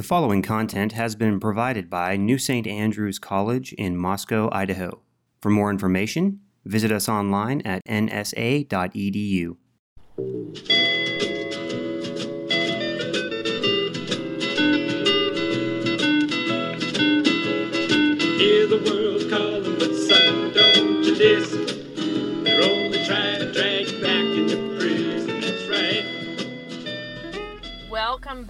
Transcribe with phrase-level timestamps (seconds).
[0.00, 2.66] The following content has been provided by New St.
[2.66, 5.02] Andrews College in Moscow, Idaho.
[5.42, 9.56] For more information, visit us online at nsa.edu.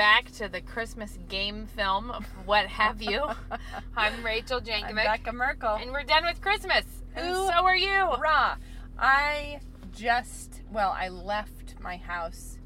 [0.00, 2.10] back to the Christmas game film,
[2.46, 3.22] what have you.
[3.98, 5.74] I'm Rachel I'm Jankovic, Becca Merkle.
[5.74, 6.86] and we're done with Christmas.
[7.14, 7.90] And so are you.
[7.90, 8.56] Hurrah!
[8.98, 9.60] I
[9.94, 12.58] just, well, I left my house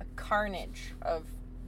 [0.00, 1.26] a carnage of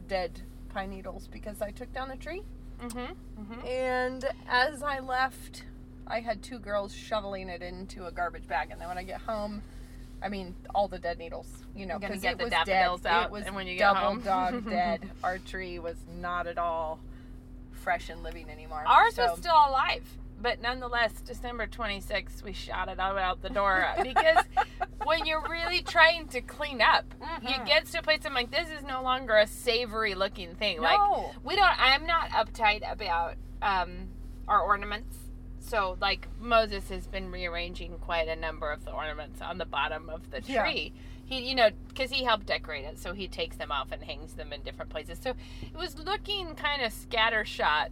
[0.08, 2.42] dead pine needles because I took down a tree.
[2.80, 3.64] Mm-hmm.
[3.64, 5.62] And as I left,
[6.04, 8.72] I had two girls shoveling it into a garbage bag.
[8.72, 9.62] And then when I get home,
[10.22, 12.68] I mean, all the dead needles, you know, because get it the was dead.
[13.06, 15.08] out, it was and when you get double home- dog dead.
[15.24, 17.00] Our tree was not at all
[17.72, 18.84] fresh and living anymore.
[18.86, 20.04] Ours So- was still alive,
[20.40, 24.44] but nonetheless, December 26th, we shot it out, the door because
[25.04, 27.04] when you're really trying to clean up,
[27.42, 27.66] you Mhm.
[27.66, 30.80] get to a place I'm like, this is no longer a savory looking thing.
[30.80, 31.00] Like,
[31.42, 34.08] we don't, I'm not uptight about um,
[34.46, 35.16] our ornaments.
[35.64, 40.10] So, like, Moses has been rearranging quite a number of the ornaments on the bottom
[40.10, 40.62] of the Yeah.
[40.62, 40.92] tree.
[41.24, 44.34] He, you know, because he helped decorate it, so he takes them off and hangs
[44.34, 45.18] them in different places.
[45.22, 45.30] So
[45.62, 47.88] it was looking kind of scattershot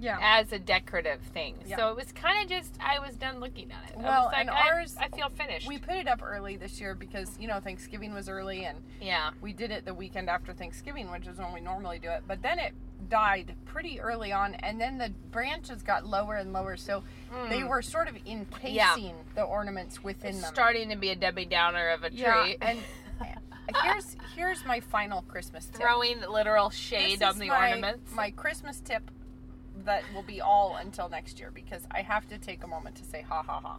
[0.00, 0.18] yeah.
[0.20, 1.54] as a decorative thing.
[1.66, 1.76] Yeah.
[1.76, 3.96] So it was kind of just I was done looking at it.
[3.98, 5.66] I Well, was like, and ours- I feel finished.
[5.68, 9.30] We put it up early this year because, you know, Thanksgiving was early and yeah,
[9.40, 12.22] we did it the weekend after Thanksgiving, which is when we normally do it.
[12.26, 12.72] But then it
[13.08, 17.02] died pretty early on, and then the branches got lower and lower, so
[17.50, 17.68] they Mm.
[17.68, 20.54] were sort of encasing the ornaments within it's them.
[20.54, 22.18] starting to be a Debbie Downer of a tree.
[22.20, 22.78] yeah, and
[23.82, 25.76] here's here's my final Christmas tip.
[25.80, 28.12] throwing literal shade on the my, ornaments.
[28.14, 29.10] My Christmas tip
[29.84, 33.04] that will be all until next year because I have to take a moment to
[33.04, 33.76] say ha ha ha.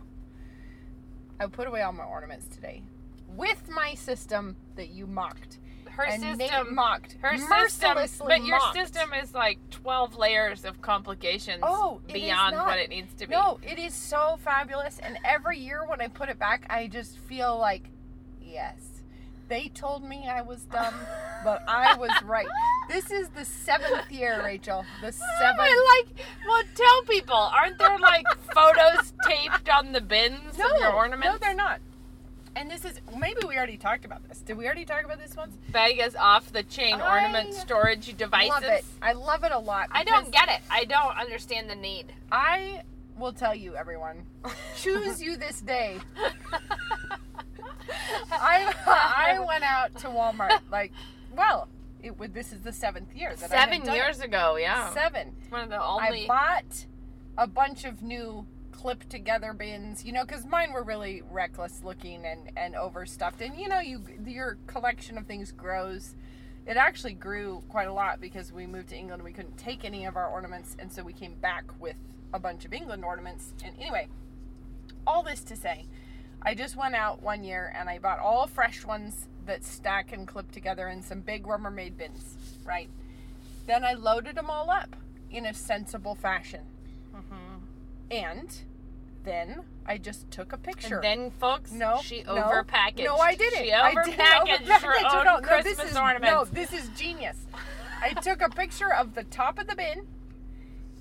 [1.40, 2.84] I put away all my ornaments today
[3.36, 5.58] with my system that you mocked.
[5.90, 7.18] her and system, mocked.
[7.22, 8.76] her system, but your mocked.
[8.76, 13.34] system is like twelve layers of complications Oh, beyond what it needs to be.
[13.34, 15.00] No, it is so fabulous.
[15.00, 17.90] And every year when I put it back, I just feel like,
[18.42, 18.93] yes,
[19.48, 20.94] they told me I was dumb,
[21.44, 22.48] but I was right.
[22.90, 24.86] This is the seventh year, Rachel.
[25.02, 25.60] The seventh.
[25.60, 26.26] I like.
[26.48, 31.28] Well, tell people, aren't there like photos taped on the bins no, of your ornaments?
[31.28, 31.80] no, they're not.
[32.56, 34.42] And this is maybe we already talked about this.
[34.42, 35.58] Did we already talk about this once?
[35.70, 38.52] Vegas off the chain I ornament storage devices.
[38.52, 38.86] I love it.
[39.02, 39.88] I love it a lot.
[39.92, 40.62] I don't get it.
[40.70, 42.14] I don't understand the need.
[42.32, 42.84] I
[43.18, 44.24] will tell you, everyone.
[44.78, 45.98] Choose you this day.
[48.32, 50.92] I I went out to Walmart like,
[51.36, 51.68] well,
[52.02, 52.34] it would.
[52.34, 54.26] This is the seventh year that Seven done years it.
[54.26, 54.94] ago, yeah.
[54.94, 55.36] Seven.
[55.42, 56.26] It's one of the only.
[56.26, 56.86] I bought
[57.38, 62.26] a bunch of new clip together bins, you know, because mine were really reckless looking
[62.26, 63.42] and and overstuffed.
[63.42, 66.16] And you know, you your collection of things grows.
[66.66, 69.22] It actually grew quite a lot because we moved to England.
[69.24, 71.98] We couldn't take any of our ornaments, and so we came back with
[72.34, 73.54] a bunch of England ornaments.
[73.64, 74.08] And anyway,
[75.06, 75.86] all this to say,
[76.46, 80.28] I just went out one year and I bought all fresh ones that stack and
[80.28, 82.90] clip together in some big Rubbermaid bins, right?
[83.66, 84.96] Then I loaded them all up
[85.32, 86.62] in a sensible fashion.
[87.16, 87.58] Mm-hmm.
[88.12, 88.62] And
[89.24, 90.96] then I just took a picture.
[90.96, 93.06] and then, folks, no, she no, overpackaged.
[93.06, 93.64] No, I didn't.
[93.64, 96.30] She I didn't overpackaged her own No, no, Christmas this is, ornaments.
[96.30, 97.38] No, this is genius.
[98.02, 100.06] I took a picture of the top of the bin,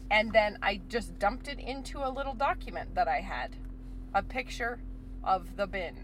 [0.08, 3.56] and then I just dumped it into a little document that I had,
[4.14, 4.78] a picture
[5.24, 5.94] of the bin,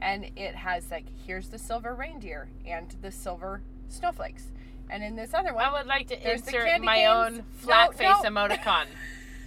[0.00, 4.52] and it has like here's the silver reindeer and the silver snowflakes,
[4.90, 7.08] and in this other one, I would like to insert my canes.
[7.08, 8.30] own No, flat face no.
[8.30, 8.86] emoticon.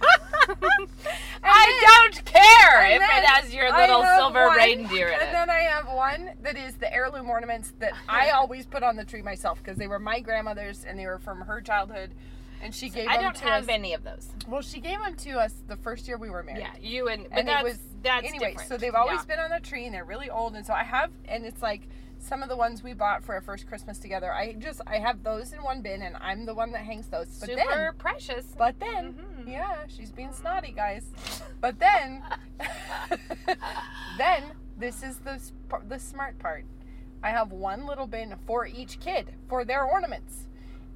[1.42, 5.32] I then- don't care if it has your little silver one, reindeer in and it.
[5.32, 9.04] then I have one that is the heirloom ornaments that I always put on the
[9.04, 12.12] tree myself because they were my grandmother's and they were from her childhood,
[12.62, 13.68] and she gave I them don't to have us.
[13.68, 14.28] any of those.
[14.46, 16.60] Well, she gave them to us the first year we were married.
[16.62, 18.50] Yeah, you and but and that's it was that's anyway.
[18.50, 18.68] different.
[18.68, 19.36] So they've always Yeah.
[19.36, 21.82] been on the tree and they're really old, and so I have, and it's like
[22.20, 24.32] some of the ones we bought for our first Christmas together.
[24.32, 27.26] I just I have those in one bin, and I'm the one that hangs those.
[27.38, 28.44] But super then precious.
[28.58, 29.48] but then, Mhm.
[29.50, 31.04] yeah, she's being snotty, guys.
[31.60, 32.24] But then,
[34.18, 34.42] then
[34.76, 35.40] this is the
[35.88, 36.64] the smart part.
[37.22, 40.46] I have one little bin for each kid for their ornaments,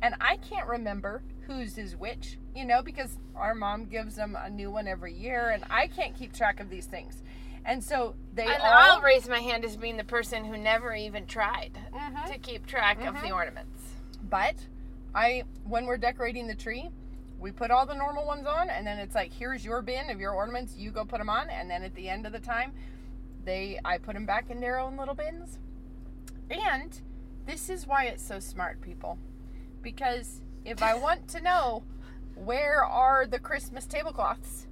[0.01, 2.39] and I can't remember whose is which.
[2.55, 6.15] You know, because our mom gives them a new one every year, and I can't
[6.15, 7.23] keep track of these things.
[7.65, 8.73] And so they and all.
[8.73, 12.27] I'll raise my hand as being the person who never even tried Mhm.
[12.27, 13.23] to keep track of Mhm.
[13.23, 13.95] the ornaments.
[14.23, 14.57] But
[15.15, 16.91] I when we're decorating the tree,
[17.39, 20.21] we put all the normal ones on, and then it's like, here's your bin of
[20.21, 20.77] your ornaments.
[20.77, 22.73] You go put them on, and then at the end of the time,
[23.45, 25.59] they I put them back in their own little bins.
[26.51, 27.01] And
[27.47, 29.19] this is why it's so smart, people,
[29.81, 31.83] because if I want to know
[32.35, 34.67] where are the Christmas tablecloths,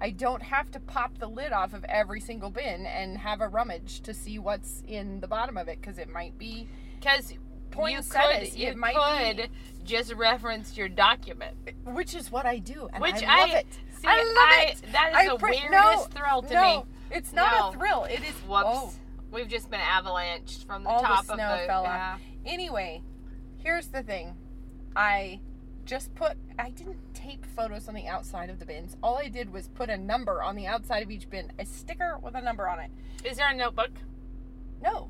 [0.00, 3.48] I don't have to pop the lid off of every single bin and have a
[3.48, 6.68] rummage to see what's in the bottom of it because it might be
[7.00, 7.38] Because you
[7.70, 9.50] could, you could
[9.84, 11.56] just reference your document.
[11.84, 13.66] which is what I do, and Which I love I- it.
[13.98, 14.92] see, I love I- it.
[14.92, 16.84] that is I the pre- weirdest no, thrill to no, me.
[17.10, 17.68] It's not No.
[17.68, 18.04] a thrill.
[18.04, 18.64] It is Whoops.
[18.66, 18.92] Oh,
[19.30, 22.16] We've just been avalanched from the all top the snow of the fell yeah.
[22.46, 23.02] Anyway,
[23.62, 24.34] here's the thing.
[24.96, 25.40] I
[25.84, 26.32] just put.
[26.58, 28.96] I didn't tape photos on the outside of the bins.
[29.02, 32.18] All I did was put a number on the outside of each bin, a sticker
[32.22, 32.90] with a number on it.
[33.24, 33.90] Is there a notebook?
[34.82, 35.08] No.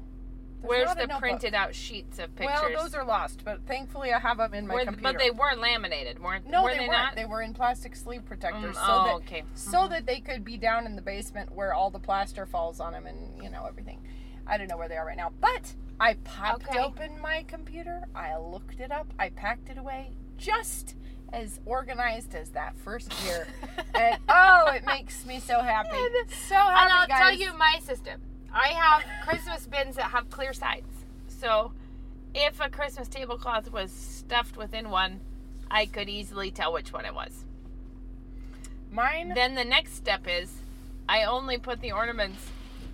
[0.61, 1.19] there's Where's the notebook.
[1.21, 2.59] printed out sheets of pictures?
[2.75, 5.03] Well, those are lost, but thankfully I have them in my Were- computer.
[5.13, 6.47] but they were laminated, weren't?
[6.47, 6.93] no, were they, weren't.
[6.93, 7.17] not?
[7.17, 9.43] They were in plastic sleeve protectors, Mm, so oh, that okay.
[9.55, 12.93] so that they could be down in the basement where all the plaster falls on
[12.93, 14.01] them and you know everything.
[14.47, 16.79] I don't know where they are right now, but I popped Okay.
[16.79, 18.07] open my computer.
[18.15, 19.07] I looked it up.
[19.19, 20.95] I packed it away, just
[21.33, 23.47] as organized as that first year.
[23.95, 25.89] and oh, it makes me so happy,
[26.49, 27.19] so happy, And I'll guys.
[27.19, 28.21] tell you my system.
[28.53, 30.87] I have Christmas bins that have clear sides.
[31.27, 31.73] So
[32.35, 35.21] if a Christmas tablecloth was stuffed within one,
[35.71, 37.45] I could easily tell which one it was.
[38.91, 39.33] mine.
[39.35, 40.51] Then the next step is
[41.09, 42.39] I only put the ornaments,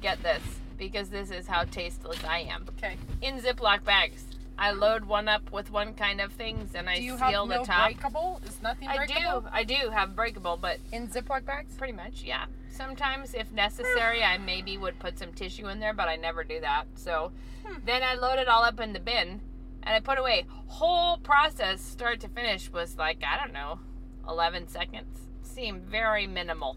[0.02, 0.42] get this,
[0.76, 2.97] because this is how tasteless I am, okay.
[3.23, 4.25] in Ziploc bags.
[4.56, 7.49] I load one up with one kind of things and I Do you seal have
[7.49, 7.87] the no top.
[7.87, 8.41] breakable?
[8.47, 9.44] Is nothing I do.
[9.50, 11.75] I do have breakable, but in Ziploc bags?
[11.75, 12.44] Pretty much, yeah.
[12.71, 16.61] Sometimes, if necessary, I maybe would put some tissue in there, but I never do
[16.61, 16.85] that.
[16.94, 17.32] So
[17.67, 17.79] Hmm.
[17.85, 19.41] then I load it all up in the bin
[19.82, 20.47] and I put away.
[20.67, 23.81] Whole process, start to finish, was like, I don't know,
[24.29, 25.19] 11 seconds.
[25.43, 26.76] Seemed very minimal.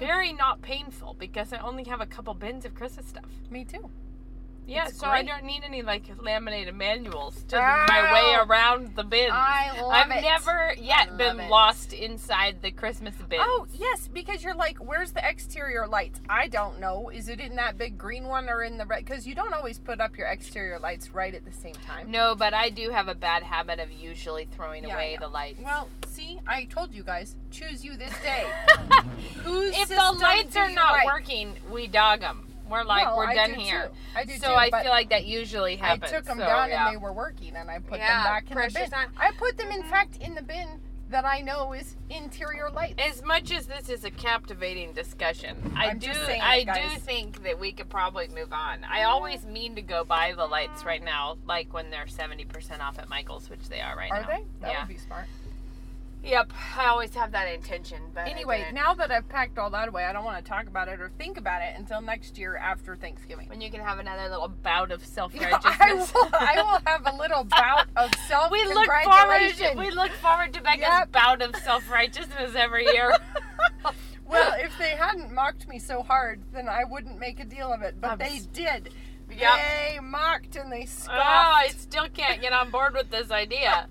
[0.00, 3.26] Very not painful because I only have a couple bins of Christmas stuff.
[3.50, 3.90] Me too.
[4.70, 7.86] Yeah, It's so I don't need any like laminated manuals to Ow.
[7.88, 9.32] my way around the bins.
[9.34, 10.22] I love I've it.
[10.22, 11.50] never yet been it.
[11.50, 13.40] lost inside the Christmas bin.
[13.42, 16.20] Oh, yes, because you're like, where's the exterior lights?
[16.28, 17.08] I don't know.
[17.12, 19.04] Is it in that big green one or in the red?
[19.04, 22.08] Because you don't always put up your exterior lights right at the same time.
[22.08, 25.58] No, but I do have a bad habit of usually throwing Yeah, away the lights.
[25.64, 28.46] Well, see, I told you guys, choose you this day.
[29.42, 31.06] Whose if the lights are not like?
[31.06, 32.46] working, we dog them.
[32.70, 33.88] We're like, Well, we're I done here.
[33.88, 34.18] too.
[34.18, 36.12] I do so too, I feel like that usually happens.
[36.12, 36.86] I took them so, down yeah.
[36.86, 38.94] and they were working, and I put Yeah, them back in the bin.
[38.94, 39.06] on.
[39.18, 40.80] I put them, in fact, in the bin
[41.10, 42.94] that I know is interior lights.
[42.98, 46.92] As much as this is a captivating discussion, I I'm do saying I guys.
[46.92, 48.84] do think that we could probably move on.
[48.84, 49.10] I mm-hmm.
[49.10, 52.98] always mean to go buy the lights right now, like when they're seventy percent off
[52.98, 54.28] at Michael's, which they are right Are now.
[54.28, 54.44] Are they?
[54.60, 54.78] That yeah.
[54.80, 55.26] would be smart.
[56.22, 56.52] Yep.
[56.76, 60.12] I always have that intention, but Anyway, now that I've packed all that away, I
[60.12, 63.48] don't want to talk about it or think about it until next year after Thanksgiving.
[63.48, 66.12] when you can have another little bout of self righteousness.
[66.12, 69.02] will, I will have a little bout of self We look forward.
[69.02, 69.78] congratulation.
[69.78, 71.12] We look forward to Becca's Yep.
[71.12, 73.16] bout of self righteousness every year.
[74.26, 77.82] Well, if they hadn't mocked me so hard, then I wouldn't make a deal of
[77.82, 77.96] it.
[78.00, 78.90] But I'm they s- did.
[79.28, 79.50] Yep.
[79.58, 81.18] They mocked and they scoffed.
[81.18, 81.52] Oh.
[81.52, 83.88] I still can't get on board with this idea.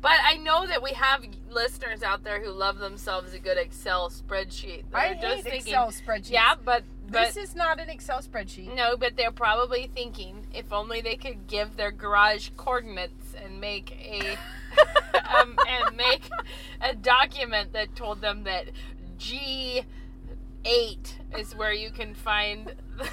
[0.00, 4.10] But I know that we have listeners out there who love themselves a good Excel
[4.10, 4.84] spreadsheet.
[4.94, 6.30] I They're hate thinking, Excel spreadsheets.
[6.30, 8.74] Yeah, but but this is not an Excel spreadsheet.
[8.74, 13.92] no, but they're probably thinking if only they could give their garage coordinates and make
[13.92, 14.38] a
[15.40, 16.30] um, and make
[16.80, 18.66] a document that told them that
[19.18, 19.82] G
[20.64, 22.74] eight is where you can find.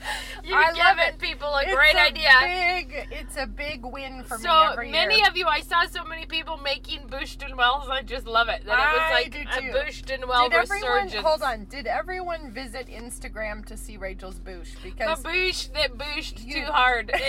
[0.44, 1.18] You're I love giving it.
[1.18, 2.30] people a It's great a idea.
[2.42, 5.26] Big, it's a big win for me so many year.
[5.28, 7.88] of you, I saw so many people making Bûche de Noëls.
[7.88, 8.64] I just love it.
[8.64, 9.72] That it was like a too.
[9.78, 11.26] Bûche de Noël Did everyone resurgence.
[11.26, 11.64] hold on?
[11.66, 14.70] Did everyone visit Instagram to see Rachel's Bush?
[14.82, 17.10] Because The boosh that bushed You- too hard.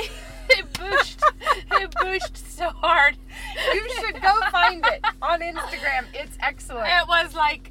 [0.00, 0.10] It,
[0.50, 1.22] it booshed.
[1.72, 3.16] It bushed so hard.
[3.74, 6.04] you should go find it on Instagram.
[6.14, 6.88] It's excellent.
[6.88, 7.70] It was like,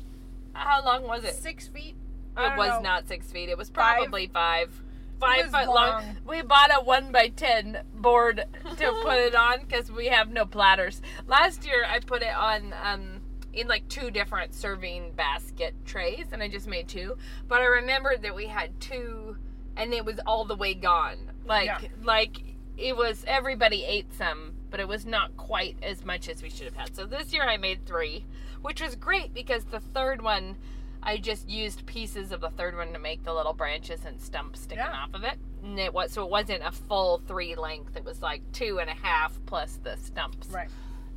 [0.53, 1.33] how long was it?
[1.35, 1.95] Six feet.
[2.38, 2.82] It was know.
[2.82, 3.50] not six feet.
[3.50, 4.82] It was probably five.
[5.20, 5.75] Five was foot long.
[5.75, 6.17] long.
[6.27, 8.46] We bought a one by ten board
[8.77, 11.01] to put it on because we have no platters.
[11.27, 13.22] Last year I put it on um,
[13.53, 17.17] in like two different serving basket trays, and I just made two.
[17.48, 19.38] But I remembered that we had two,
[19.75, 21.32] and it was all the way gone.
[21.46, 21.89] Like Yeah.
[22.03, 22.38] like
[22.77, 26.65] it was everybody ate some, but it was not quite as much as we should
[26.65, 26.96] have had.
[26.96, 28.25] So this year I made three,
[28.62, 30.58] which was great because the third one
[31.04, 34.62] I just used pieces of the third one to make the little branches and stumps
[34.62, 35.04] sticking Yeah.
[35.04, 35.38] off of it.
[35.63, 37.96] And it was so it wasn't a full three length.
[37.96, 40.70] It was like two and a half plus the stumps Right.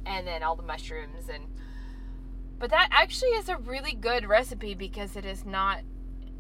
[0.07, 1.45] and then all the mushrooms and
[2.59, 5.81] but that actually is a really good recipe because it is not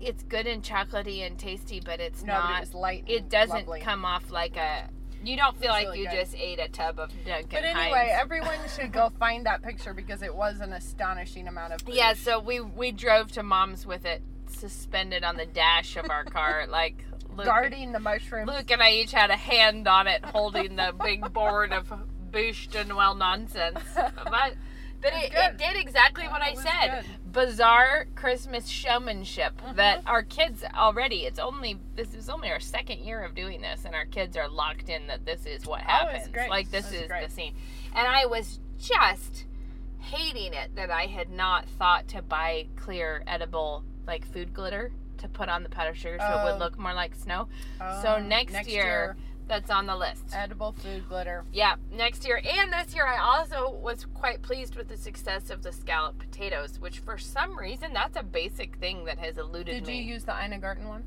[0.01, 3.05] it's good and chocolatey and tasty but it's No, but not it was light.
[3.07, 3.81] it doesn't lovely.
[3.81, 4.89] come off like a
[5.23, 6.17] you don't feel like really you good.
[6.21, 8.12] just ate a tub of Duncan But anyway, Hines.
[8.21, 11.95] everyone should go find that picture because it was an astonishing amount of food.
[11.95, 16.25] yeah so we we drove to mom's with it suspended on the dash of our
[16.25, 17.05] car like
[17.37, 18.50] Luke, guarding the mushrooms.
[18.50, 21.93] Luke and I each had a hand on it holding the big board of
[22.31, 24.55] Bûche de Noël nonsense but
[25.03, 27.05] but it, it did exactly what I said.
[27.07, 27.20] good.
[27.33, 29.77] Bizarre Christmas showmanship Mm-hmm.
[29.77, 31.25] that our kids already.
[31.27, 34.49] It's only this is only our second year of doing this, and our kids are
[34.49, 36.29] locked in that this is what Oh, happens.
[36.29, 36.51] great.
[36.51, 37.29] Like this is great.
[37.29, 37.55] the scene,
[37.95, 39.45] and I was just
[39.99, 45.29] hating it that I had not thought to buy clear edible like food glitter to
[45.29, 46.45] put on the powdered sugar so it Oh.
[46.53, 47.49] would look more like snow.
[47.81, 49.17] Oh, so next, year,
[49.50, 50.23] that's on the list.
[50.33, 51.45] edible food glitter.
[51.52, 52.40] Yeah, next year.
[52.42, 56.78] And this year, I also was quite pleased with the success of the scallop potatoes,
[56.78, 59.99] which for some reason, that's a basic thing that has eluded Did me.
[59.99, 61.04] Did you use the Ina Garten one?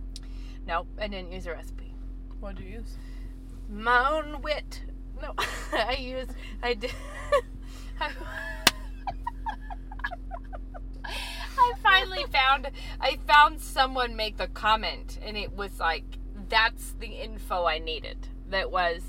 [0.68, 1.96] No, I didn't use a recipe.
[2.42, 2.98] What did you use?
[3.70, 4.82] My own wit.
[5.22, 5.34] No,
[5.72, 6.32] I used,
[6.62, 6.94] I did.
[8.02, 8.12] I,
[11.06, 12.70] I finally found,
[13.00, 16.04] I found someone make the comment, and it was like,
[16.50, 18.28] that's the info I needed.
[18.50, 19.02] That was,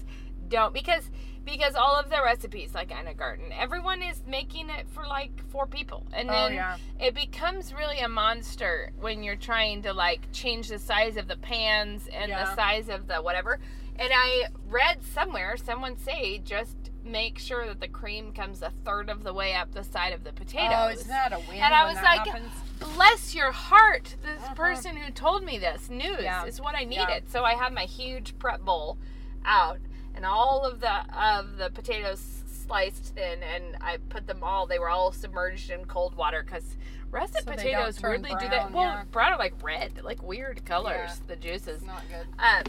[0.49, 1.11] don't, because,
[1.45, 5.67] because all of the recipes, like Ina Garten, everyone is making it for like four
[5.67, 6.07] people.
[6.13, 6.77] And Oh, then yeah.
[6.99, 11.37] it becomes really a monster when you're trying to like change the size of the
[11.37, 13.59] pans and the size of the whatever.
[13.97, 19.11] And I read somewhere someone say just make sure that the cream comes a third
[19.11, 20.73] of the way up the side of the potatoes.
[20.75, 21.61] Oh, isn't that a win?
[21.61, 22.51] And I was like, happens?
[22.81, 24.55] Bless your heart, this Mhm.
[24.57, 26.45] person who told me this news Yeah.
[26.47, 27.05] is what I Yeah.
[27.05, 27.31] needed.
[27.31, 28.97] So I had my huge prep bowl
[29.45, 29.79] out
[30.15, 32.21] and all of the of the potatoes
[32.67, 36.77] sliced thin and I put them all they were all submerged in cold water cuz
[37.11, 38.73] russet So potatoes weirdly do that.
[38.73, 39.05] Well, yeah.
[39.11, 41.27] brown are like red, like weird colors, Yeah.
[41.29, 41.83] the juices.
[41.83, 42.27] Not good.
[42.39, 42.65] Um,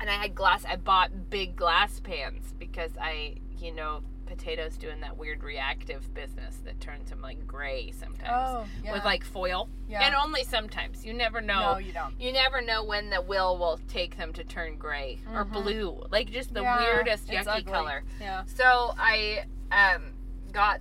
[0.00, 0.64] and I had glass.
[0.64, 6.56] I bought big glass pans because I, you know, potatoes doing that weird reactive business
[6.64, 8.92] that turns them like gray sometimes Oh, yeah.
[8.92, 9.68] with like foil.
[9.88, 10.02] Yeah.
[10.06, 11.04] And only sometimes.
[11.04, 11.72] You never know.
[11.74, 12.18] No, you don't.
[12.20, 15.52] You never know when the will will take them to turn gray or Mhm.
[15.52, 18.04] blue, like just the Yeah, weirdest yucky color.
[18.20, 18.44] Yeah.
[18.46, 20.12] So I um,
[20.52, 20.80] got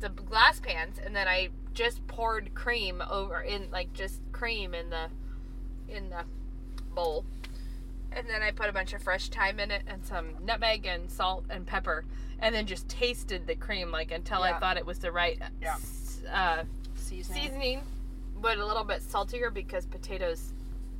[0.00, 4.90] the glass pans, and then I just poured cream over in like just cream in
[4.90, 5.08] the
[5.88, 6.24] in the
[6.94, 7.24] bowl,
[8.10, 11.10] and then I put a bunch of fresh thyme in it and some nutmeg and
[11.10, 12.04] salt and pepper,
[12.42, 15.76] and then just tasted the cream like until I thought it was the right Yeah.
[16.30, 16.64] uh,
[16.96, 17.42] Seasoning.
[17.42, 17.80] seasoning,
[18.40, 20.52] but a little bit saltier because potatoes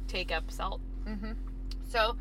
[0.09, 0.81] take up salt.
[1.07, 1.33] Mm-hmm.
[1.89, 2.17] So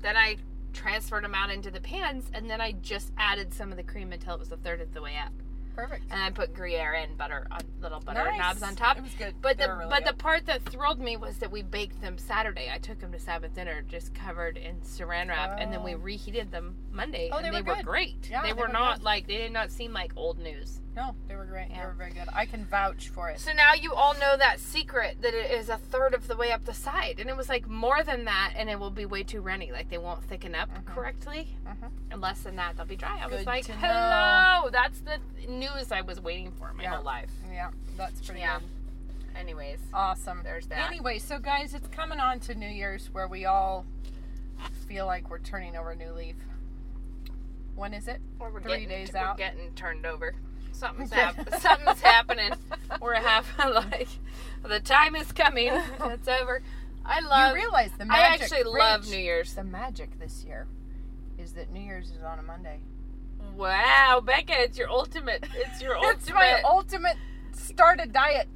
[0.00, 0.36] then I
[0.72, 4.12] transferred them out into the pans, and then I just added some of the cream
[4.12, 5.32] until it was a third of the way up,
[5.74, 6.04] Perfect.
[6.10, 8.38] and I put Gruyere and butter on little butter nice.
[8.38, 8.98] knobs on top.
[8.98, 9.34] It was good.
[9.40, 12.18] But They the really but the part that thrilled me was that we baked them
[12.18, 12.70] Saturday.
[12.72, 15.98] I took them to Sabbath dinner just covered in saran wrap, and then we Oh.
[15.98, 17.84] reheated them Monday, Oh, and they were were good.
[17.86, 18.28] great.
[18.30, 19.04] Yeah, they, they were, were not good.
[19.04, 20.80] like they did not seem like old news.
[20.94, 21.68] No, they were great.
[21.70, 22.28] They were very good.
[22.34, 23.40] I can vouch for it.
[23.40, 26.52] So now you all know that secret that it is a third of the way
[26.52, 29.22] up the side, and it was like more than that, and it will be way
[29.22, 29.72] too runny.
[29.72, 30.84] Like they won't thicken up Mhm.
[30.86, 31.90] correctly, Mhm.
[32.10, 33.18] and less than that they'll be dry.
[33.22, 35.18] I was like, hello, that's the
[35.48, 36.94] news I was waiting for my Yeah.
[36.96, 37.30] whole life.
[37.50, 38.58] Yeah, that's pretty Yeah.
[38.58, 38.68] good.
[39.34, 40.42] Anyways, Awesome.
[40.42, 40.90] There's that.
[40.90, 43.86] Anyway, so guys, it's coming on to New Year's where we all
[44.86, 46.36] feel like we're turning over a new leaf.
[47.74, 48.20] When is it?
[48.38, 49.38] we're Three getting, days we're out.
[49.38, 50.34] getting turned over.
[50.72, 52.52] Something's hap- something's happening.
[53.00, 54.08] We're having like
[54.64, 55.72] the time is coming.
[56.00, 56.62] It's over.
[57.04, 57.50] I love.
[57.56, 58.42] you realize the I magic.
[58.42, 59.54] actually love New Year's.
[59.54, 60.66] The magic this year
[61.38, 62.78] is that New Year's is on a Monday.
[63.56, 65.44] Wow, Becca, it's your ultimate.
[65.56, 66.16] It's your ultimate.
[66.20, 67.16] It's my ultimate.
[67.52, 68.48] start a diet.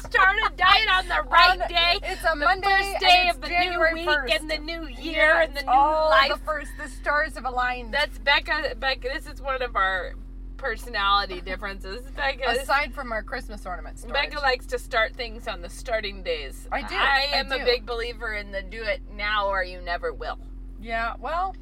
[0.00, 1.98] Start a diet on the right On- day.
[2.02, 4.36] It's a the Monday first day of the January new week 1st.
[4.40, 6.30] and the new year Yeah, and the new all life.
[6.32, 7.92] The first, the stars have aligned.
[7.92, 8.74] That's Becca.
[8.78, 10.14] Becca, this is one of our
[10.62, 12.02] personality differences.
[12.12, 14.14] Becca, Aside from our Christmas ornament storage.
[14.14, 16.68] Becca likes to start things on the starting days.
[16.70, 19.80] I do, I I am a big believer in the do it now or you
[19.82, 20.38] never will.
[20.80, 21.56] yeah, well,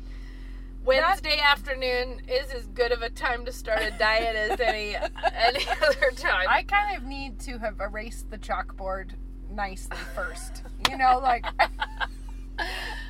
[0.85, 4.97] Wednesday afternoon is as good of a time to start a diet as any
[5.35, 6.47] any other time.
[6.49, 9.13] I kind of need to have erased the chalkboard
[9.51, 10.63] nicely first.
[10.91, 11.47] You know, like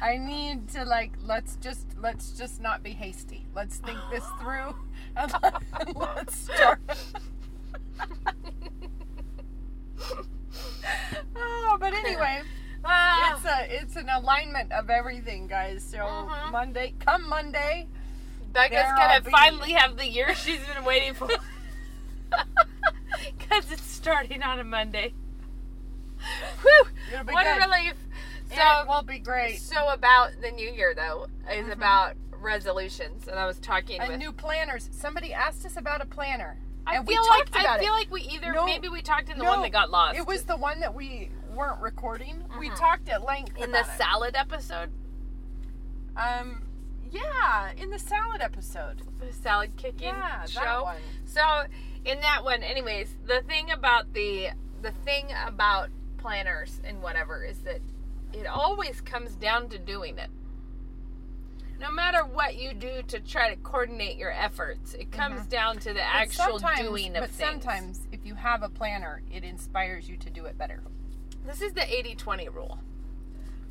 [0.02, 3.46] I need to like let's just let's just not be hasty.
[3.54, 4.74] Let's think this through
[5.16, 5.32] and
[5.94, 6.80] let's start.
[11.36, 12.42] Oh, but anyway,
[12.84, 15.82] it's a it's an alignment of everything, guys.
[15.84, 16.52] So Mhm.
[16.52, 17.88] Monday, come Monday,
[18.52, 19.30] Becca's gonna be.
[19.30, 21.28] finally have the year she's been waiting for.
[23.36, 25.12] Because it's starting on a Monday.
[26.62, 26.84] Whew!
[27.24, 27.58] What good.
[27.58, 27.94] a relief.
[28.52, 29.58] It will be great.
[29.60, 34.18] so about the new year though is about resolutions, and I was talking And with.
[34.18, 34.88] new planners.
[34.92, 37.80] Somebody asked us about a planner, I and we feel like talked about I it.
[37.84, 40.16] feel like we either No, maybe we talked in the no, one that got lost.
[40.18, 42.42] It was the one that we weren't recording.
[42.58, 42.76] We Mhm.
[42.78, 43.86] talked at length in the it.
[43.98, 44.90] salad episode,
[46.16, 46.62] Um,
[47.10, 49.02] yeah, in the salad episode.
[49.20, 50.90] the salad kicking Yeah, show.
[51.26, 51.64] So
[52.04, 57.60] in that one, anyways, the thing about the the thing about planners and whatever is
[57.64, 57.80] that
[58.32, 60.30] it always comes down to doing it.
[61.80, 65.48] No matter what you do to try to coordinate your efforts, it comes mm-hmm.
[65.48, 67.50] down to the But actual doing of But things.
[67.64, 70.82] sometimes, if you have a planner, it inspires you to do it better.
[71.46, 72.78] This is the 80-20 rule.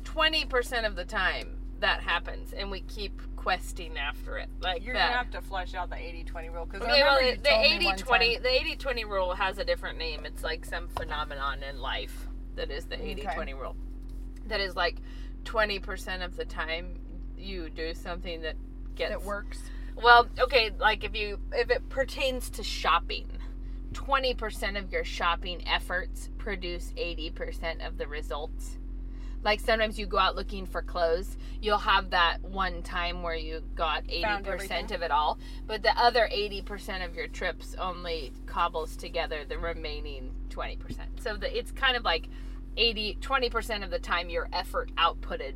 [0.04, 5.06] 20% of the time that happens and we keep questing after it like You're gonna
[5.06, 7.96] have to flesh out the 80-20 rule because Okay, well, the told me 80 one
[7.96, 10.26] 20 time- the 80 20 rule has a different name.
[10.26, 13.34] It's like some phenomenon in life that is the 80 Okay.
[13.34, 13.76] 20 rule.
[14.50, 14.96] That is like
[15.44, 16.94] 20% of the time
[17.36, 18.56] you do something that
[18.94, 19.62] gets that works.
[19.96, 23.26] Well, okay, like if you if it pertains to shopping,
[23.92, 28.76] 20% of your shopping efforts produce 80% of the results.
[29.42, 33.62] Like sometimes you go out looking for clothes, you'll have that one time where you
[33.74, 39.44] got 80% of it all, but the other 80% of your trips only cobbles together
[39.48, 40.78] the remaining 20%.
[41.20, 42.28] So the, it's kind of like
[42.76, 45.54] 80 20% of the time your effort outputted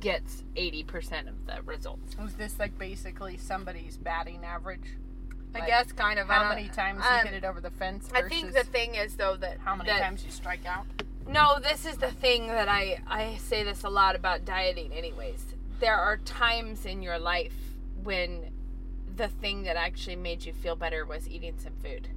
[0.00, 2.16] gets 80% of the results.
[2.16, 4.96] Was this like basically somebody's batting average?
[5.54, 7.70] I Like, guess kind of How don't- many times um, you hit it over the
[7.70, 8.08] fence?
[8.14, 10.86] I think the thing is though that how many that- times you strike out.
[11.26, 15.54] No, this is the thing that I I say this a lot about dieting anyways.
[15.80, 17.54] There are times in your life
[18.02, 18.50] when
[19.16, 22.08] the thing that actually made you feel better was eating some food.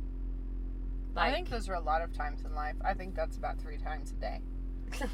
[1.15, 2.75] I think those are a lot of times in life.
[2.85, 4.41] I think that's about three times a day.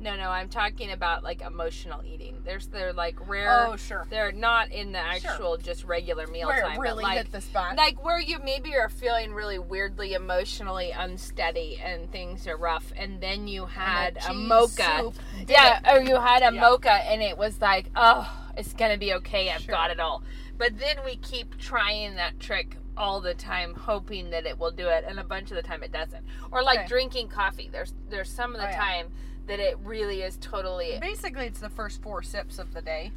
[0.00, 2.38] no, no, I'm talking about like emotional eating.
[2.44, 4.06] There's they're like rare Oh, sure.
[4.10, 6.76] they're not in the actual just regular meal Where time.
[6.76, 7.76] but, really like, hit the spot.
[7.76, 13.20] like where you maybe are feeling really weirdly emotionally unsteady and things are rough and
[13.20, 15.12] then you had a mocha
[15.48, 15.96] yeah it.
[15.96, 16.60] or you had a Yeah.
[16.60, 19.72] mocha and it was like oh it's gonna be okay i've Sure.
[19.74, 20.22] got it all
[20.58, 24.88] but then we keep trying that trick all the time hoping that it will do
[24.88, 26.88] it and a bunch of the time it doesn't or like Okay.
[26.88, 28.76] drinking coffee there's there's some of the Oh, yeah.
[28.78, 29.06] time
[29.46, 33.10] that it really is totally Basically, it's the first four sips of the day.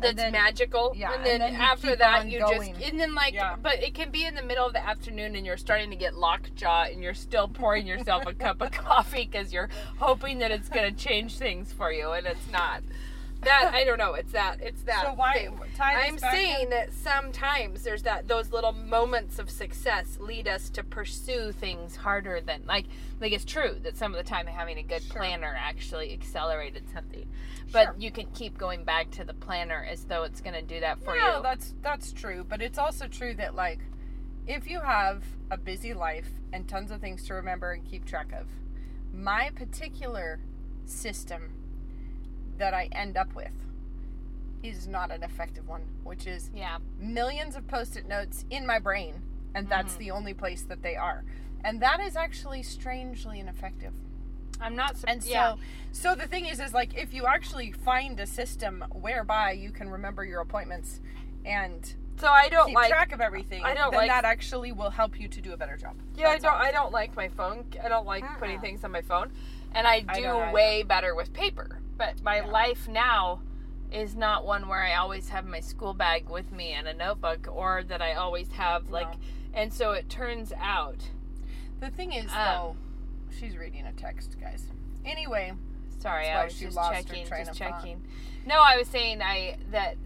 [0.00, 0.92] that's then- magical.
[0.94, 2.74] yeah, and then, and then after that, you going.
[2.74, 3.56] just and then like, Yeah.
[3.60, 6.14] but it can be in the middle of the afternoon, and you're starting to get
[6.14, 10.68] lockjaw, and you're still pouring yourself a cup of coffee because you're hoping that it's
[10.68, 12.82] going to change things for you, and it's not.
[13.42, 14.14] That I don't know.
[14.14, 14.60] It's that.
[14.60, 15.02] It's that.
[15.02, 15.58] So why thing.
[15.78, 16.70] I'm saying in?
[16.70, 22.40] that sometimes there's that those little moments of success lead us to pursue things harder
[22.40, 22.84] than like
[23.20, 25.16] like it's true that some of the time having a good Sure.
[25.16, 27.26] planner actually accelerated something.
[27.72, 27.94] But Sure.
[27.98, 31.02] you can keep going back to the planner as though it's going to do that
[31.02, 31.42] for no, you.
[31.42, 33.80] that's that's true, but it's also true that like
[34.46, 38.32] if you have a busy life and tons of things to remember and keep track
[38.32, 38.46] of,
[39.14, 40.40] my particular
[40.84, 41.52] system
[42.60, 43.50] that I end up with
[44.62, 46.78] is not an effective one, which is yeah.
[46.98, 49.22] millions of post-it notes in my brain
[49.54, 49.98] and that's Mm-hmm.
[50.04, 51.24] the only place that they are.
[51.64, 53.92] And that is actually strangely ineffective.
[54.60, 55.54] I'm not sur- And so, yeah.
[55.92, 59.88] so the thing is, is like if you actually find a system whereby you can
[59.88, 61.00] remember your appointments
[61.46, 64.72] and So I don't keep like track of everything, I don't then like- that actually
[64.72, 65.96] will help you to do a better job.
[66.16, 66.54] Yeah, I don't.
[66.54, 67.64] I don't like my phone.
[67.82, 68.60] I don't like putting Mm-mm.
[68.60, 69.32] things on my phone.
[69.74, 71.79] And I I do don't way better with paper.
[72.00, 72.46] But my Yeah.
[72.46, 73.42] life now
[73.92, 77.46] is not one where I always have my school bag with me and a notebook
[77.52, 79.18] or that I always have like No.
[79.52, 81.10] and so it turns out
[81.78, 82.76] The thing is, Um, though,
[83.38, 84.70] she's reading a text, guys.
[85.04, 85.52] Anyway,
[85.98, 87.54] Sorry, I was just checking, just of thought.
[87.56, 88.02] checking.
[88.46, 89.96] No, I was saying I that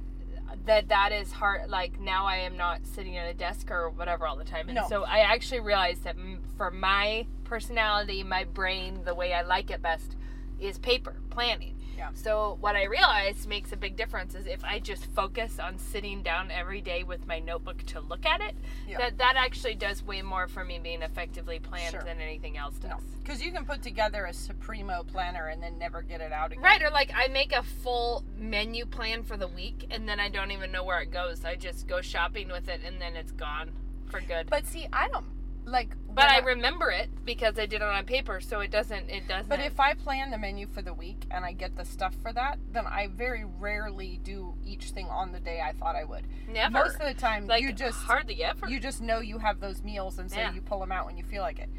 [0.64, 1.68] that that is hard.
[1.70, 4.76] Like now, I am not sitting at a desk or whatever all the time, and
[4.76, 4.88] No.
[4.88, 6.16] so I actually realized that
[6.57, 10.16] for my personality, my brain, the way I like it best
[10.61, 11.73] is paper planning.
[11.96, 12.11] Yeah.
[12.14, 16.22] So what I realized makes a big difference is if I just focus on sitting
[16.22, 18.98] down every day with my notebook to look at it, Yeah.
[18.98, 22.02] that that actually does way more for me being effectively planned Sure.
[22.02, 22.90] than anything else does.
[22.90, 26.52] no, because you can put together a Supremo planner and then never get it out
[26.52, 26.62] again.
[26.64, 30.28] Right, or like I make a full menu plan for the week and then I
[30.28, 31.44] don't even know where it goes.
[31.44, 33.70] I just go shopping with it and then it's gone
[34.11, 34.48] for good.
[34.50, 35.26] But see, I don't
[35.66, 39.09] like But I remember it because I did it on paper, so it doesn't.
[39.11, 39.48] It doesn't.
[39.48, 42.33] But if I plan the menu for the week and I get the stuff for
[42.33, 46.27] that, then I very rarely do each thing on the day I thought I would.
[46.48, 48.68] never, Most of the time, like you just hardly ever.
[48.68, 50.53] you just know you have those meals, and so Yeah.
[50.53, 51.70] you pull them out when you feel like it.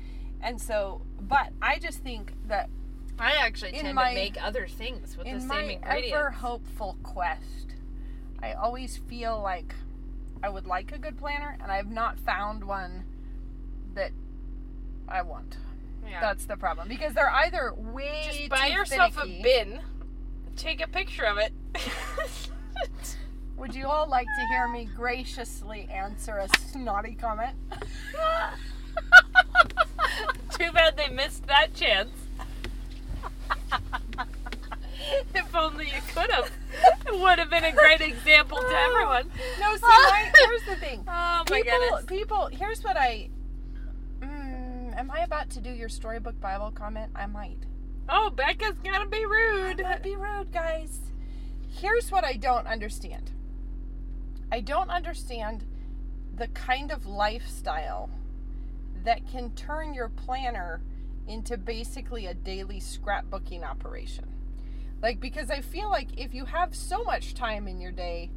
[0.42, 2.70] And so, but I just think that
[3.18, 6.14] I actually in tend my- to make other things with the in same my ingredients.
[6.18, 7.76] ever hopeful quest,
[8.44, 9.74] I always feel like
[10.44, 13.06] I would like a good planner, and I have not found one
[13.96, 14.12] that
[15.08, 15.58] I want.
[16.08, 16.22] yeah.
[16.22, 19.40] That's the problem because they're either way Just buy yourself finicky.
[19.40, 19.80] a bin.
[20.56, 21.52] Take a picture of it.
[23.58, 27.56] Would you all like to hear me graciously answer a snotty comment?
[30.58, 32.10] Too bad they missed that chance.
[35.34, 36.50] if only you could have.
[37.08, 39.30] It would have been a great example to everyone.
[39.60, 41.04] No, see, my, here's the thing.
[41.08, 42.06] Oh my people, goodness.
[42.06, 42.50] people.
[42.52, 43.30] Here's what I.
[44.96, 47.12] Am I about to do your storybook Bible comment?
[47.14, 47.66] I might.
[48.08, 49.80] Oh, Becca's gonna be rude.
[49.80, 51.00] Not be rude, guys.
[51.70, 53.32] Here's what I don't understand.
[54.52, 55.66] I don't understand
[56.38, 58.10] the kind of lifestyle
[59.04, 60.82] that can turn your planner
[61.28, 64.26] into basically a daily scrapbooking operation.
[65.02, 68.32] Like, because I feel like if you have so much time in your day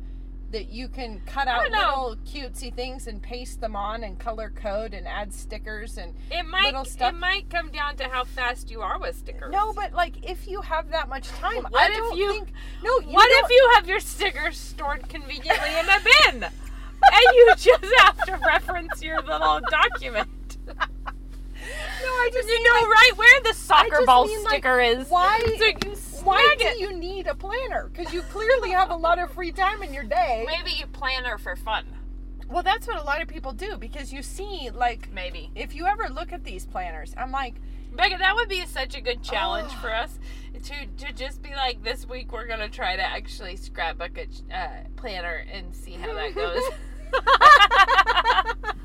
[0.50, 4.94] that you can cut out little cutesy things and paste them on and color code
[4.94, 7.12] and add stickers and It might little stuff.
[7.12, 9.52] it might come down to how fast you are with stickers.
[9.52, 12.52] no, but like if you have that much time, What I if don't you- think
[12.82, 12.98] no.
[13.00, 15.98] You what if you have your stickers stored conveniently in a
[16.32, 16.42] bin?
[17.12, 20.28] and you just have to reference your little document.
[22.00, 25.08] No, I just You know like, right where the soccer ball mean, like, sticker is.
[25.08, 26.78] why- So you can Why do it.
[26.78, 27.90] you need a planner?
[27.92, 30.44] Because you clearly have a lot of free time in your day.
[30.46, 31.86] Maybe you plan her for fun.
[32.48, 35.50] Well, that's what a lot of people do because you see, like, Maybe.
[35.54, 37.56] if you ever look at these planners, I'm like,
[37.92, 39.80] Becca, that would be such a good challenge Oh.
[39.80, 40.18] for us
[40.64, 44.68] to to just be like this week we're gonna try to actually scrapbook a uh,
[44.96, 46.62] planner and see how that goes.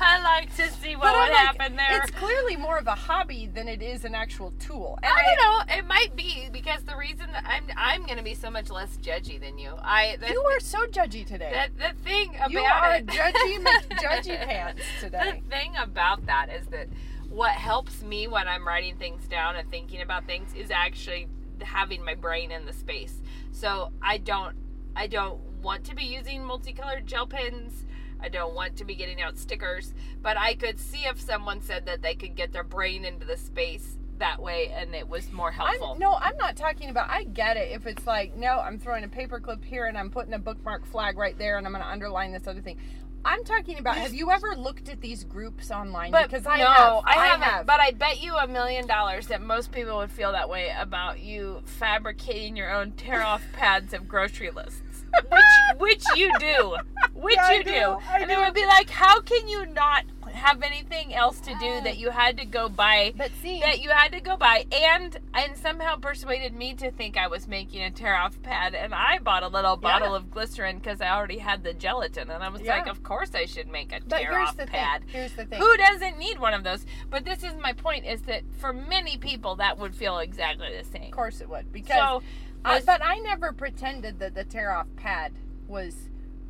[0.00, 2.02] I like to see what but would like, happen there.
[2.02, 4.98] It's clearly more of a hobby than it is an actual tool.
[5.02, 5.74] And I don't know.
[5.76, 9.40] It might be because the reason that I'm I'm gonna be so much less judgy
[9.40, 9.74] than you.
[9.80, 11.50] I the, you are so judgy today.
[11.52, 15.42] that the thing about you are it, judgy McJudgy pants today.
[15.42, 16.88] The thing about that is that
[17.28, 21.28] what helps me when I'm writing things down and thinking about things is actually
[21.62, 23.20] having my brain in the space.
[23.52, 24.56] So I don't
[24.96, 27.84] I don't want to be using multicolored gel pens.
[28.24, 31.84] I don't want to be getting out stickers, but I could see if someone said
[31.84, 35.50] that they could get their brain into the space that way and it was more
[35.50, 35.92] helpful.
[35.92, 37.10] I'm, no, I'm not talking about.
[37.10, 37.72] I get it.
[37.72, 41.18] If it's like, no, I'm throwing a paperclip here and I'm putting a bookmark flag
[41.18, 42.78] right there and I'm going to underline this other thing.
[43.26, 43.96] I'm talking about.
[43.96, 46.10] Have you ever looked at these groups online?
[46.10, 47.02] But because I no, have.
[47.06, 47.42] I haven't.
[47.42, 47.66] have.
[47.66, 51.20] But I bet you a million dollars that most people would feel that way about
[51.20, 54.93] you fabricating your own tear-off pads of grocery lists,
[55.30, 56.76] which which you do,
[57.14, 58.30] which Yeah, you do, do, and do.
[58.34, 62.10] it would be like, how can you not have anything else to do that you
[62.10, 63.12] had to go buy?
[63.16, 67.16] But see, That you had to go buy, and and somehow persuaded me to think
[67.16, 70.16] I was making a tear-off pad, and I bought a little bottle Yeah.
[70.16, 72.76] of glycerin because I already had the gelatin, and I was Yeah.
[72.78, 75.02] like, of course I should make a tear-off pad.
[75.02, 75.08] thing.
[75.10, 75.60] Here's the thing.
[75.60, 76.84] Who doesn't need one of those?
[77.10, 80.84] But this is my point: is that for many people that would feel exactly the
[80.84, 81.04] same.
[81.04, 81.96] Of course it would because.
[81.96, 82.22] So,
[82.64, 85.32] I, but I never pretended that the tear off pad
[85.68, 85.94] was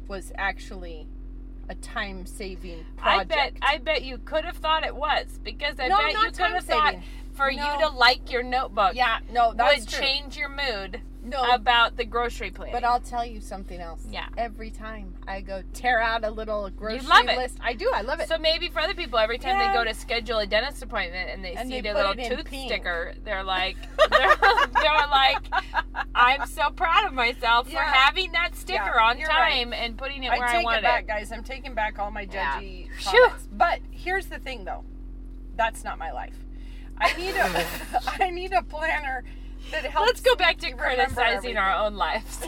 [0.08, 1.06] was actually
[1.68, 3.32] a time saving project.
[3.32, 6.30] I bet I bet you could have thought it was because I No, bet you
[6.30, 6.96] could have thought
[7.34, 7.72] for No.
[7.72, 10.00] you to like your notebook yeah, no, that's would true.
[10.06, 12.70] change your mood no, about the grocery plan.
[12.72, 14.02] but I'll tell you something else.
[14.10, 14.26] Yeah.
[14.36, 17.06] Every time I go tear out a little grocery
[17.36, 17.90] list, I do.
[17.94, 18.28] I love it.
[18.28, 19.68] So maybe for other people, every time Yeah.
[19.68, 22.44] they go to schedule a dentist appointment and they And see they the little tooth
[22.46, 22.68] pink.
[22.70, 23.76] sticker, they're like,
[24.10, 24.36] they're,
[24.72, 25.38] they're like,
[26.14, 29.52] I'm so proud of myself for having that sticker Yeah, on you're right.
[29.64, 31.32] time and putting it I where take I wanted it back, guys.
[31.32, 32.60] I'm taking back all my Yeah.
[32.60, 33.48] judgy comments.
[33.52, 34.84] But here's the thing, though.
[35.56, 36.34] That's not my life.
[36.98, 37.66] I need a
[38.24, 39.24] I need a planner.
[39.72, 42.40] Let's go back to criticizing our own lives.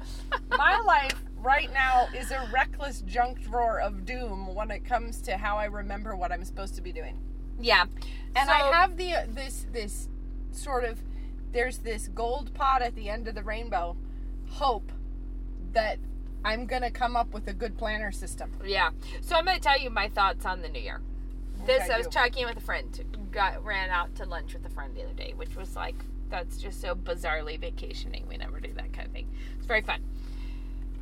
[0.50, 5.36] My life right now is a reckless junk drawer of doom when it comes to
[5.36, 7.18] how I remember what I'm supposed to be doing.
[7.60, 7.84] yeah.
[8.36, 10.08] And So- I have the uh, this this
[10.50, 11.00] sort of
[11.52, 13.96] there's this gold pot at the end of the rainbow
[14.50, 14.90] hope
[15.72, 15.98] that
[16.44, 18.52] I'm gonna come up with a good planner system.
[18.64, 18.90] Yeah.
[19.20, 21.00] So I'm going to tell you my thoughts on the new year.
[21.64, 23.28] This Okay, I was talking with a friend.
[23.30, 25.94] Got ran out to lunch with a friend the other day, which was like
[26.34, 28.26] that's just so bizarrely vacationing.
[28.28, 29.28] We never do that kind of thing.
[29.56, 30.02] It's very fun.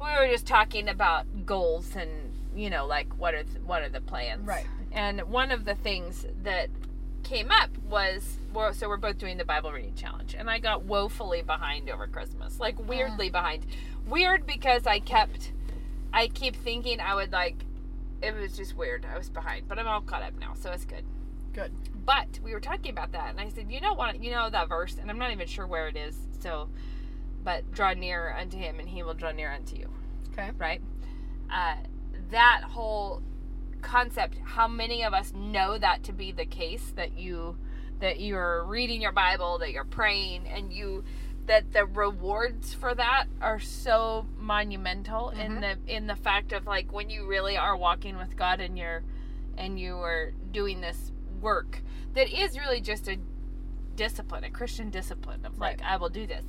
[0.01, 2.11] We were just talking about goals and
[2.55, 4.47] you know like what are th- what are the plans?
[4.47, 4.67] Right.
[4.93, 6.69] and one of the things that
[7.23, 10.85] came up was well, so we're both doing the Bible reading challenge, and I got
[10.85, 13.33] woefully behind over Christmas, like weirdly ah.
[13.33, 13.67] behind.
[14.07, 15.53] Weird because I kept,
[16.13, 17.57] I keep thinking I would like,
[18.21, 19.07] it was just weird.
[19.11, 21.05] I was behind, but I'm all caught up now, so it's good.
[21.53, 21.73] Good.
[22.05, 24.69] But we were talking about that, and I said, you know what, you know that
[24.69, 26.17] verse, and I'm not even sure where it is.
[26.41, 26.69] So,
[27.45, 29.89] but draw near unto him, and he will draw near unto you
[30.33, 30.51] Okay.
[30.59, 30.81] right?
[31.51, 31.77] Uh,
[32.31, 33.23] that whole
[33.83, 37.57] concept, how many of us know that to be the case that you
[38.01, 41.05] that you're reading your Bible, that you're praying, and you
[41.47, 46.93] that the rewards for that are so monumental in the in the fact of like
[46.93, 49.03] when you really are walking with God and you're
[49.59, 51.83] and you are doing this work
[52.15, 53.19] that is really just a
[53.97, 56.45] discipline, a Christian discipline of like, I will do this.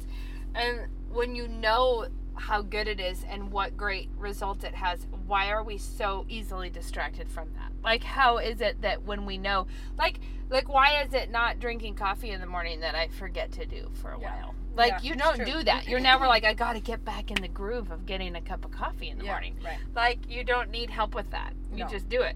[0.55, 5.49] And when you know how good it is and what great results it has, why
[5.51, 7.71] are we so easily distracted from that?
[7.83, 11.95] Like, how is it that when we know, like, like why is it not drinking
[11.95, 14.31] coffee in the morning that I forget to do for a Yeah.
[14.41, 14.55] while?
[14.75, 15.87] Like, Yeah, you don't do that.
[15.87, 18.65] You're never like, I got to get back in the groove of getting a cup
[18.65, 19.55] of coffee in the Yeah, morning.
[19.63, 19.77] right.
[19.95, 21.53] Like, you don't need help with that.
[21.71, 21.89] You No.
[21.89, 22.35] just do it.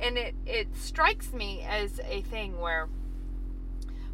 [0.00, 2.88] And it it strikes me as a thing where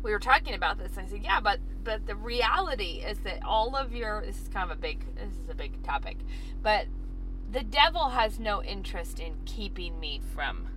[0.03, 3.43] we were talking about this and I said, yeah, but but the reality is that
[3.45, 6.19] all of your this is kind of a big this is a big topic,
[6.63, 6.87] but
[7.51, 10.69] the devil has no interest in keeping me from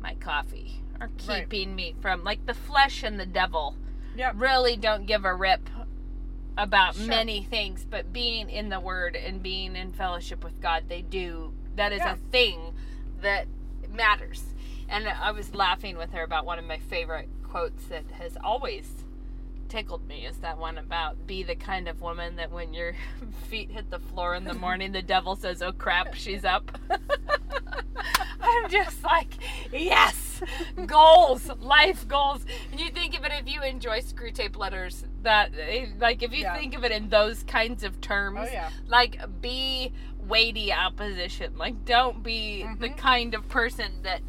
[0.00, 1.48] my coffee or Right.
[1.48, 3.76] keeping me from like the flesh and the devil
[4.16, 4.32] Yeah.
[4.34, 5.68] really don't give a rip
[6.58, 7.06] about Sure.
[7.06, 11.52] many things, but being in the Word and being in fellowship with God, they do.
[11.74, 12.12] That is Yeah.
[12.14, 12.74] a thing
[13.20, 13.46] that
[13.96, 14.42] matters.
[14.88, 18.88] And I was laughing with her about one of my favorite quotes that has always
[19.68, 22.94] tickled me is that one about be the kind of woman that when your
[23.48, 26.70] feet hit the floor in the morning the devil says oh crap she's up
[28.40, 29.34] i'm just like
[29.72, 30.40] yes
[30.86, 35.86] goals life goals and you think of it if you enjoy Screwtape Letters that eh,
[35.98, 36.56] like if you Yeah.
[36.56, 38.70] think of it in those kinds of terms Oh, yeah.
[38.86, 39.92] like be
[40.28, 42.98] weighty opposition like don't be the Mm-hmm.
[42.98, 44.20] kind of person that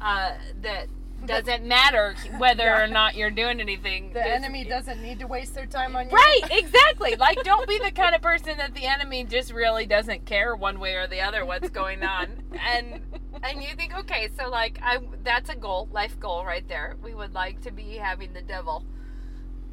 [0.00, 0.32] uh
[0.62, 0.86] that
[1.26, 2.82] doesn't matter whether Yeah.
[2.82, 6.12] or not you're doing anything The enemy doesn't need to waste their time on you.
[6.14, 7.16] Right, exactly.
[7.16, 10.78] Like, don't be the kind of person that the enemy just really doesn't care one
[10.78, 12.28] way or the other what's going on,
[12.64, 13.00] and
[13.42, 16.94] and you think, okay, so like, I that's a goal, life goal right there.
[17.02, 18.84] We would like to be having the devil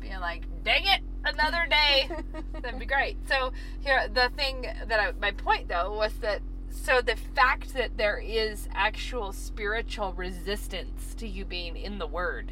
[0.08, 2.10] being like, dang it, another day.
[2.62, 3.18] That'd be great.
[3.28, 7.98] So here, the thing that I, my point though was that so the fact that
[7.98, 12.52] there is actual spiritual resistance to you being in the Word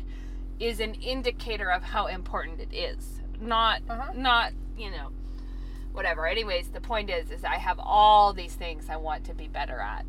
[0.60, 3.22] is an indicator of how important it is.
[3.40, 4.12] Not Uh-huh.
[4.16, 5.10] not you know
[5.92, 6.26] whatever.
[6.26, 9.80] Anyways, the point is is I have all these things I want to be better
[9.80, 10.06] at.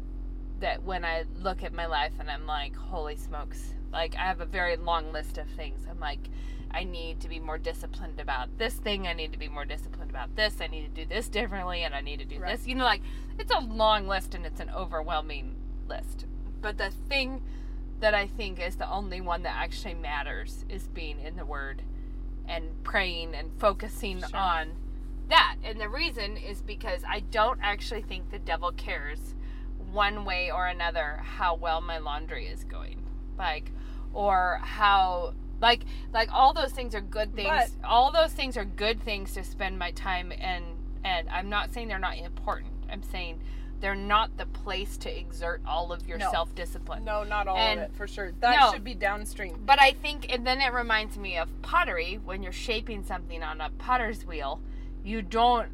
[0.60, 4.40] That when I look at my life and I'm like, holy smokes, like I have
[4.40, 5.86] a very long list of things.
[5.90, 6.20] I'm like,
[6.74, 9.06] I need to be more disciplined about this thing.
[9.06, 10.60] I need to be more disciplined about this.
[10.60, 12.56] I need to do this differently, and I need to do Right.
[12.56, 12.66] this.
[12.66, 13.02] You know, like
[13.38, 15.54] it's a long list and it's an overwhelming
[15.88, 16.26] list.
[16.60, 17.42] But the thing
[18.00, 21.82] that I think is the only one that actually matters is being in the Word
[22.46, 24.36] and praying and focusing Sure.
[24.36, 24.72] on
[25.28, 25.56] that.
[25.62, 29.34] And the reason is because I don't actually think the devil cares
[29.92, 33.06] one way or another how well my laundry is going.
[33.38, 33.70] Like
[34.12, 35.34] or how
[35.64, 37.76] like like all those things are good things.
[37.84, 40.64] all those things are good things to spend my time and
[41.04, 42.72] and I'm not saying they're not important.
[42.90, 43.40] I'm saying
[43.80, 46.30] they're not the place to exert all of your No.
[46.30, 47.04] self-discipline.
[47.04, 48.32] No, not all And- of it for sure.
[48.40, 48.72] That No.
[48.72, 49.62] should be downstream.
[49.66, 52.18] But I think, and then it reminds me of pottery.
[52.24, 54.60] When you're shaping something on a potter's wheel,
[55.02, 55.68] you don't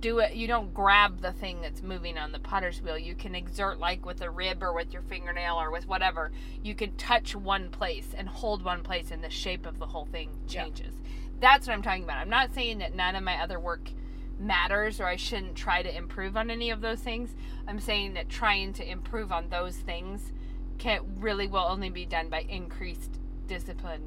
[0.00, 0.34] do it.
[0.34, 2.98] You don't grab the thing that's moving on the potter's wheel.
[2.98, 6.32] You can exert, like with a rib or with your fingernail or with whatever.
[6.62, 10.06] You can touch one place and hold one place, and the shape of the whole
[10.06, 10.64] thing Yeah.
[10.64, 10.94] changes.
[11.40, 12.18] That's what I'm talking about.
[12.18, 13.90] I'm not saying that none of my other work
[14.38, 17.34] matters or I shouldn't try to improve on any of those things.
[17.66, 20.32] I'm saying that trying to improve on those things
[20.78, 24.02] can really will only be done by increased discipline.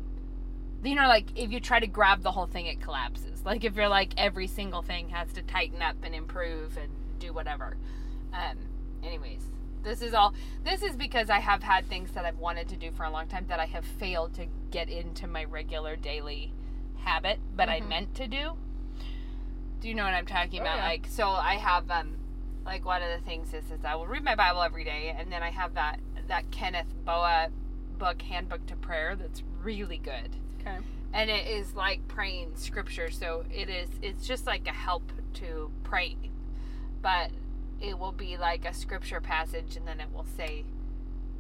[0.83, 3.43] You know, like if you try to grab the whole thing, it collapses.
[3.43, 7.33] Like if you're like every single thing has to tighten up and improve and do
[7.33, 7.75] whatever.
[8.33, 8.57] Um,
[9.03, 9.41] anyways,
[9.83, 10.33] this is all.
[10.63, 13.27] This is because I have had things that I've wanted to do for a long
[13.27, 16.53] time that I have failed to get into my regular daily
[16.97, 18.57] habit, but I meant to do.
[19.81, 20.77] Do you know what I'm talking Oh, about?
[20.77, 20.85] yeah.
[20.87, 22.15] Like, so I have um,
[22.65, 25.31] like one of the things is is I will read my Bible every day, and
[25.31, 27.49] then I have that that Kenneth Boa
[27.97, 30.37] book, Handbook to Prayer, that's really good
[30.69, 30.86] Okay.
[31.13, 35.71] and it is like praying scripture so it is it's just like a help to
[35.84, 36.15] pray
[37.01, 37.32] but
[37.82, 40.63] it will be like a scripture passage and then it will say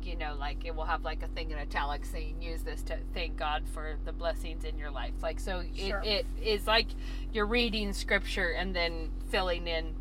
[0.01, 2.97] you know, like it will have like a thing in italics saying use this to
[3.13, 5.11] thank God for the blessings in your life.
[5.21, 6.01] Like so Sure.
[6.05, 6.87] it, it is like
[7.33, 9.93] you're reading scripture and then filling in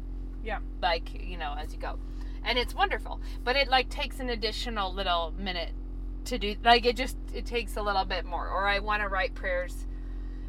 [0.44, 0.60] Yeah.
[0.80, 1.98] like, you know, as you go.
[2.44, 3.20] And it's wonderful.
[3.42, 5.72] But it like takes an additional little minute
[6.28, 8.48] to do like it just it takes a little bit more.
[8.48, 9.86] Or I want to write prayers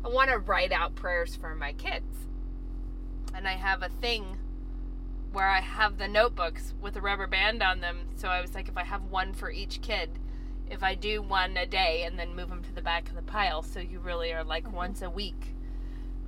[0.04, 2.28] I want to write out prayers for my kids.
[3.34, 4.38] And I have a thing
[5.32, 8.00] where I have the notebooks with a rubber band on them.
[8.16, 10.10] So I was like, if I have one for each kid,
[10.70, 13.22] if I do one a day and then move them to the back of the
[13.22, 14.76] pile, so you really are like mm-hmm.
[14.76, 15.56] once a week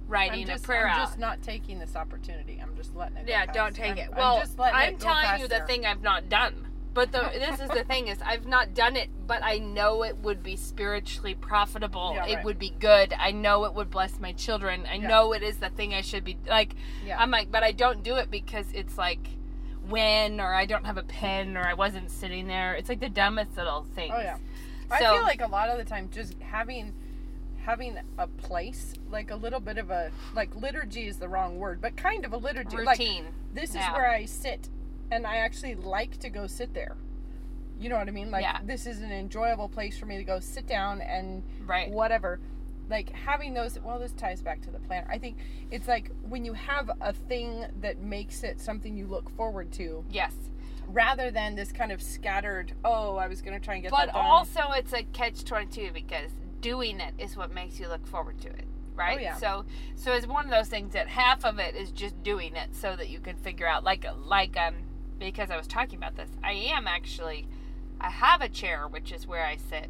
[0.07, 1.05] writing I'm just, a prayer I'm out.
[1.07, 2.59] just not taking this opportunity.
[2.61, 3.27] I'm just letting it.
[3.27, 4.09] go yeah, don't take I'm- it.
[4.11, 5.67] I'm Well, just letting I'm it telling you the there.
[5.67, 6.67] thing I've not done.
[6.93, 10.17] But the, this is the thing is I've not done it, but I know it
[10.17, 12.11] would be spiritually profitable.
[12.13, 12.45] Yeah, It right.
[12.45, 13.13] would be good.
[13.17, 14.85] I know it would bless my children.
[14.85, 15.07] I Yeah.
[15.07, 16.75] know it is the thing I should be like.
[17.05, 17.17] Yeah.
[17.17, 19.25] I'm like, but I don't do it because it's like
[19.87, 22.73] when or I don't have a pen or I wasn't sitting there.
[22.73, 24.13] It's like the dumbest little things.
[24.15, 24.37] Oh yeah.
[24.89, 26.93] I feel like a lot of the time just having
[27.63, 31.79] having a place, like a little bit of a like liturgy is the wrong word,
[31.81, 32.75] but kind of a liturgy.
[32.77, 33.27] Like routine.
[33.53, 33.93] this is Yeah.
[33.93, 34.67] where I sit
[35.11, 36.95] and I actually like to go sit there.
[37.79, 38.31] You know what I mean?
[38.31, 38.59] Like Yeah.
[38.63, 41.89] this is an enjoyable place for me to go sit down and Right.
[41.91, 42.39] whatever.
[42.89, 45.07] Like having those well this ties back to the planner.
[45.09, 45.37] I think
[45.69, 50.03] it's like when you have a thing that makes it something you look forward to
[50.09, 50.33] yes.
[50.87, 54.09] rather than this kind of scattered, oh, I was going to try and get But
[54.13, 58.39] also, it's a catch twenty two because doing it is what makes you look forward
[58.41, 59.17] to it, right?
[59.17, 59.35] Oh, yeah.
[59.37, 62.75] So, so it's one of those things that half of it is just doing it
[62.75, 64.75] so that you can figure out, like, like um,
[65.21, 67.47] because I was talking about this, I am actually,
[68.01, 69.87] I have a chair which is where I sit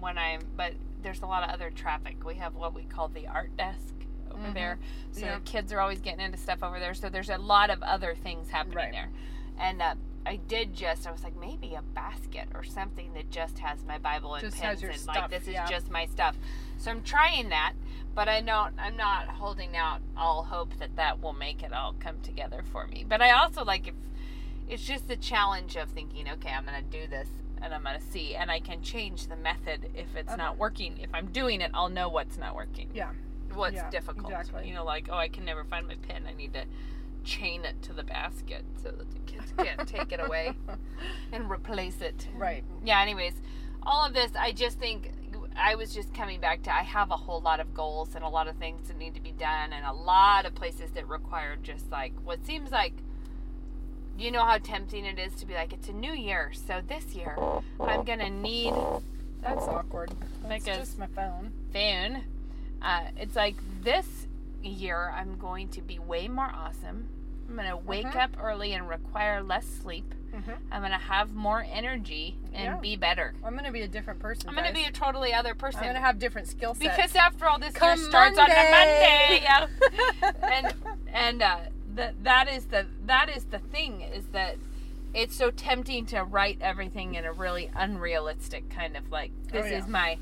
[0.00, 2.24] when I'm, but there's a lot of other traffic.
[2.24, 3.94] We have what we call the art desk
[4.30, 4.54] over Mhm.
[4.54, 4.78] there,
[5.12, 5.38] so Yeah.
[5.44, 6.94] kids are always getting into stuff over there.
[6.94, 8.92] So there's a lot of other things happening Right.
[8.92, 9.10] there,
[9.58, 9.80] and.
[9.80, 11.04] Uh, I did just.
[11.04, 14.62] I was like, maybe a basket or something that just has my Bible and Just
[14.62, 15.66] pens and stuff, like this is yeah.
[15.66, 16.36] just my stuff.
[16.78, 17.72] So I'm trying that,
[18.14, 18.72] but I don't.
[18.78, 22.86] I'm not holding out all hope that that will make it all come together for
[22.86, 23.04] me.
[23.04, 23.94] But I also like if
[24.68, 27.28] it's just the challenge of thinking, okay, I'm gonna do this
[27.60, 30.36] and I'm gonna see, and I can change the method if it's Uh-huh.
[30.36, 30.98] not working.
[30.98, 32.90] If I'm doing it, I'll know what's not working.
[32.94, 33.10] yeah.
[33.54, 34.32] What's Yeah, difficult.
[34.32, 34.66] exactly.
[34.66, 36.24] You know, like oh, I can never find my pen.
[36.26, 36.64] I need to
[37.22, 40.54] chain it to the basket so that the kids can't take it away
[41.32, 42.26] and replace it.
[42.34, 42.64] Right.
[42.84, 43.34] Yeah, anyways,
[43.82, 45.12] all of this, I just think
[45.54, 48.28] I was just coming back to I have a whole lot of goals and a
[48.28, 51.56] lot of things that need to be done and a lot of places that require
[51.62, 52.94] just like what seems like
[54.18, 57.14] you know how tempting it is to be like it's a new year so this
[57.14, 57.36] year
[57.80, 58.72] i'm gonna need
[59.40, 60.10] That's awkward.
[60.44, 61.52] That's Because- just my phone.
[61.72, 62.22] phone
[62.80, 64.26] uh, it's like this
[64.62, 67.08] year i'm going to be way more awesome
[67.48, 68.16] i'm gonna wake Mhm.
[68.16, 70.56] up early and require less sleep Mhm.
[70.70, 72.76] i'm gonna have more energy and Yeah.
[72.76, 74.48] be better I'm going to be a different person.
[74.48, 76.96] i'm gonna be a totally other person I'm going to have different skill sets.
[76.96, 78.70] because after all this Come year starts on a Monday.
[78.70, 80.32] Monday, yeah.
[80.52, 80.74] and
[81.12, 81.58] and uh,
[81.94, 84.56] that that is the that is the thing is that
[85.14, 89.68] it's so tempting to write everything in a really unrealistic kind of like this Oh,
[89.68, 89.78] yeah.
[89.78, 90.18] is my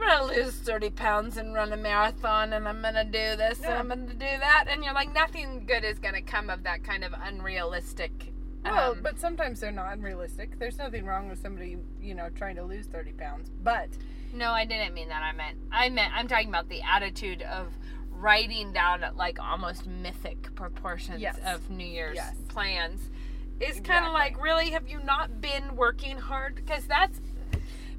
[0.00, 3.70] I'm gonna lose thirty pounds and run a marathon, and I'm gonna do this Yeah.
[3.70, 6.82] and I'm gonna do that, and you're like nothing good is gonna come of that
[6.82, 8.32] kind of unrealistic.
[8.64, 10.58] well, um, but sometimes they're not unrealistic.
[10.58, 13.50] There's nothing wrong with somebody, you know, trying to lose 30 pounds.
[13.62, 13.88] But
[14.32, 15.22] No, I didn't mean that.
[15.22, 17.76] I meant I meant I'm talking about the attitude of
[18.22, 21.38] writing down like almost mythic proportions Yes.
[21.44, 22.34] of New Year's Yes.
[22.48, 23.10] plans.
[23.60, 26.54] Is kind of like, really, have you not been working hard?
[26.56, 27.20] Because that's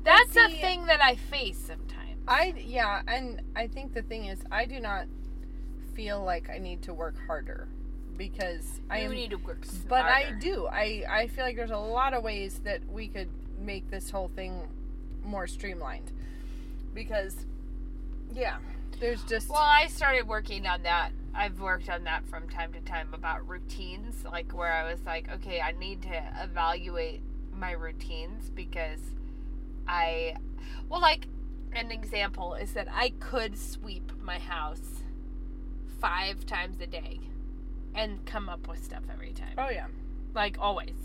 [0.03, 2.19] that's a thing that I face sometimes.
[2.27, 5.05] I, yeah, and I think the thing is, I do not
[5.93, 7.67] feel like I need to work harder
[8.17, 10.67] because I you am need to work but I do.
[10.67, 14.29] I I feel like there's a lot of ways that we could make this whole
[14.35, 14.67] thing
[15.23, 16.11] more streamlined.
[16.93, 17.35] Because
[18.33, 18.57] yeah,
[18.99, 21.11] there's just Well, I started working on that.
[21.35, 25.31] I've worked on that from time to time about routines, like where I was like,
[25.31, 28.99] okay, I need to evaluate my routines because
[29.87, 30.35] I,
[30.89, 31.25] well, like
[31.73, 35.03] an example is that I could sweep my house
[35.99, 37.19] five times a day
[37.95, 39.87] and come up with stuff every time, oh yeah.
[40.33, 40.95] like always.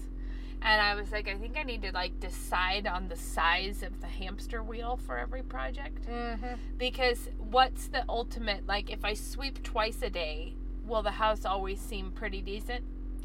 [0.60, 4.00] And I was like, I think I need to like decide on the size of
[4.00, 6.54] the hamster wheel for every project Mm-hmm.
[6.76, 10.54] because what's the ultimate like if i sweep twice a day
[10.86, 12.84] will the house always seem pretty decent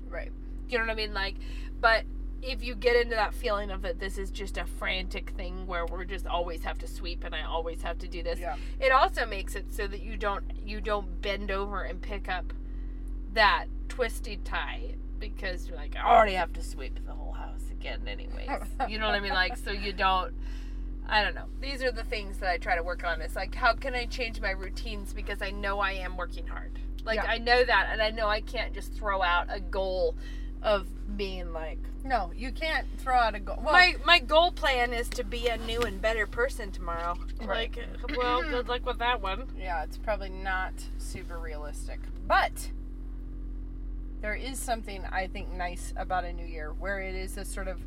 [0.09, 0.31] Right.
[0.69, 1.35] you know what i mean like
[1.81, 2.03] but
[2.41, 5.85] if you get into that feeling of that this is just a frantic thing where
[5.85, 8.55] we're just always have to sweep and i always have to do this Yeah.
[8.79, 12.53] it also makes it so that you don't you don't bend over and pick up
[13.33, 14.95] that twisted tie
[15.29, 18.49] because you're like, I already have to sweep the whole house again, anyways.
[18.89, 19.33] you know what I mean?
[19.33, 20.33] Like, so you don't.
[21.07, 21.47] I don't know.
[21.59, 23.21] These are the things that I try to work on.
[23.21, 26.79] It's like, how can I change my routines because I know I am working hard.
[27.03, 27.25] Like Yeah.
[27.29, 30.15] I know that, and I know I can't just throw out a goal
[30.61, 33.59] of being like No, you can't throw out a goal.
[33.61, 37.17] Well, my my goal plan is to be a new and better person tomorrow.
[37.41, 37.75] Right.
[37.75, 39.51] Like, well, good luck with that one.
[39.57, 41.99] yeah, it's probably not super realistic.
[42.25, 42.71] But
[44.23, 47.67] there is something I think nice about a new year where it is a sort
[47.67, 47.79] of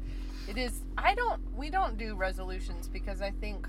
[0.46, 3.66] it is I don't we don't do resolutions because I think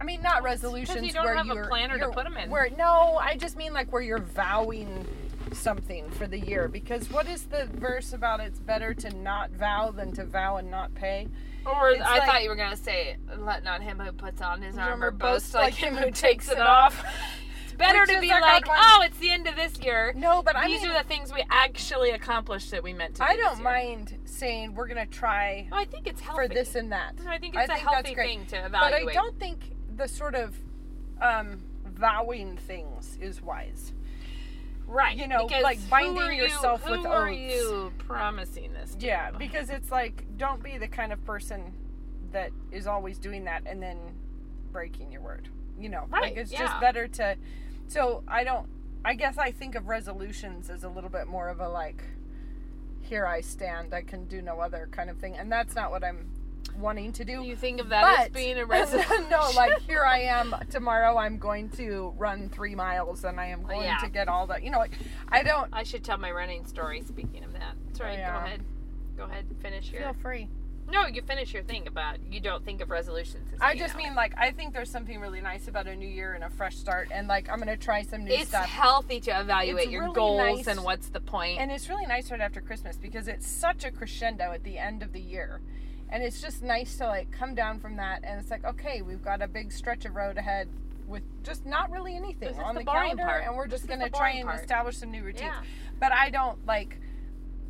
[0.00, 2.24] I mean not resolutions Because you don't where have a you're planner to you're- put
[2.26, 2.48] 'em in.
[2.50, 5.06] Where no, I just mean like where you're vowing
[5.52, 9.90] something for the year because what is the verse about it's better to not vow
[9.90, 11.28] than to vow and not pay?
[11.66, 14.62] Or It's I like- thought you were gonna say, "Let not him who puts on
[14.62, 17.04] his armor Armor boast like him who takes it off."
[17.80, 19.78] Off." It's better to be like like, our one- "Oh, it's the end of this
[19.80, 23.16] year." No, but I These mean are the things we actually accomplished that we meant
[23.16, 23.24] to.
[23.24, 26.92] I don't mind saying we're gonna try Oh, I think it's healthy for this and
[26.92, 27.14] that.
[27.26, 29.04] I think it's a think healthy thing to evaluate.
[29.04, 29.58] But I don't think
[29.96, 30.58] the sort of
[31.20, 33.92] um, vowing things is wise.
[34.86, 35.16] right?
[35.16, 38.94] you know, because like binding you- yourself who with are you promising this?
[38.94, 39.06] To?
[39.06, 41.72] Yeah, because it's like don't be the kind of person
[42.32, 43.98] that is always doing that and then
[44.72, 45.48] breaking your word.
[45.78, 46.60] You know, Right, like it's yeah.
[46.66, 47.36] just better to.
[47.88, 48.68] So I don't.
[49.04, 52.02] I guess I think of resolutions as a little bit more of a like,
[53.02, 56.02] here I stand, I can do no other kind of thing, and that's not what
[56.02, 56.28] I'm
[56.76, 57.40] wanting to do.
[57.40, 59.26] Do you think of that as being a resolution?
[59.30, 61.16] no, like here I am tomorrow.
[61.16, 63.98] I'm going to run three miles, and I am oh, going yeah.
[63.98, 64.60] to get all the.
[64.62, 67.02] You know, like I don't I should tell my running story.
[67.02, 68.14] Speaking of that, sorry.
[68.14, 68.32] Yeah.
[68.32, 68.64] Go ahead.
[69.16, 69.44] Go ahead.
[69.48, 70.02] And finish your.
[70.02, 70.48] feel free.
[70.88, 73.52] No, you finish your thing about you don't think of resolutions.
[73.54, 76.34] As I just mean like I think there's something really nice about a new year
[76.34, 78.66] and a fresh start, and like I'm gonna try some new it's stuff.
[78.66, 80.66] healthy to evaluate It's your really goals nice.
[80.68, 81.60] and what's the point.
[81.60, 85.02] And it's really nice right after Christmas because it's such a crescendo at the end
[85.02, 85.60] of the year.
[86.08, 89.24] And it's just nice to like come down from that and it's like, okay, we've
[89.24, 90.68] got a big stretch of road ahead
[91.08, 93.44] with just not really anything on the the, calendar part.
[93.44, 94.60] and we're just is gonna try and part.
[94.60, 95.52] establish some new routines.
[95.52, 95.62] Yeah.
[95.98, 96.98] But I don't like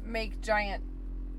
[0.04, 0.84] make giant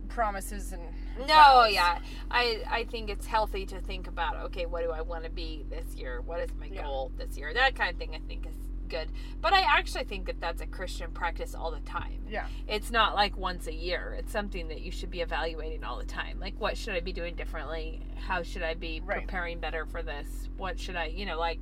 [0.10, 0.82] promises and
[1.20, 2.00] No, yeah.
[2.32, 5.66] I I think it's healthy to think about okay, what do I want to be
[5.70, 6.22] this year?
[6.22, 6.84] What is my Yeah.
[6.84, 7.54] goal this year?
[7.54, 8.56] That kind of thing I think is
[8.88, 9.10] good.
[9.42, 12.22] But I actually think that that's a Christian practice all the time.
[12.30, 12.48] Yeah.
[12.68, 14.16] It's not like once a year.
[14.18, 16.40] It's something that you should be evaluating all the time.
[16.40, 18.02] Like what should I be doing differently?
[18.28, 19.20] How should I be Right.
[19.26, 20.50] preparing better for this?
[20.58, 21.60] What should I, you know, like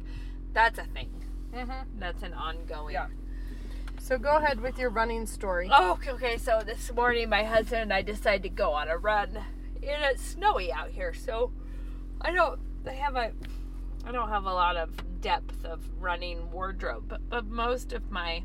[0.53, 1.09] that's a thing.
[1.53, 1.99] Mm-hmm.
[1.99, 3.07] That's an ongoing Yeah.
[4.05, 5.67] So go ahead with your running story.
[5.73, 6.37] Oh, okay, okay.
[6.37, 9.29] So this morning, my husband and I decided to go on a run.
[9.35, 11.51] And it's snowy out here, so
[12.21, 12.59] I don't.
[12.85, 13.31] I have a.
[14.05, 14.91] I don't have a lot of
[15.21, 18.43] depth of running wardrobe, but, but most of my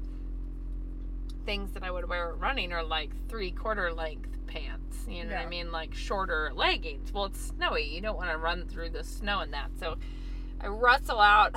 [1.45, 5.05] things that I would wear running are like three quarter length pants.
[5.07, 5.71] You know what I mean?
[5.71, 7.13] Like shorter leggings.
[7.13, 7.85] Well, it's snowy.
[7.85, 9.73] You don't want to run through the snow in that.
[9.79, 9.99] So
[10.59, 11.55] I rustle out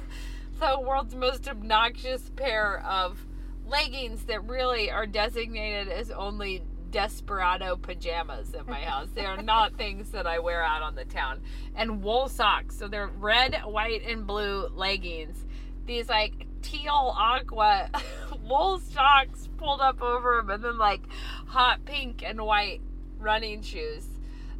[0.58, 3.24] the world's most obnoxious pair of
[3.66, 9.08] leggings that really are designated as only desperado pajamas at my house.
[9.14, 11.42] They are not things that I wear out on the town.
[11.74, 12.76] And wool socks.
[12.76, 15.44] So they're red, white, and blue leggings.
[15.86, 17.90] These like teal aqua
[18.44, 21.02] wool socks pulled up over them, and then like
[21.46, 22.80] hot pink and white
[23.18, 24.06] running shoes.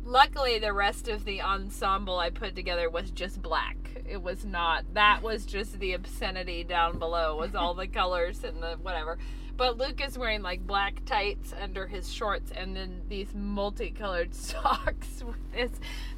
[0.04, 3.76] Luckily, the rest of the ensemble I put together was just black.
[4.08, 4.84] It was not.
[4.94, 7.36] That was just the obscenity down below.
[7.36, 9.18] Was all the colors and the whatever.
[9.56, 15.24] But Luke is wearing like black tights under his shorts and then these multicolored socks
[15.24, 15.70] with this.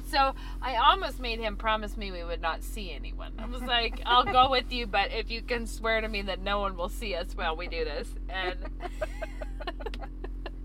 [0.09, 3.33] So I almost made him promise me we would not see anyone.
[3.37, 6.41] I was like, I'll go with you, but if you can swear to me that
[6.41, 8.13] no one will see us while we do this.
[8.27, 8.57] And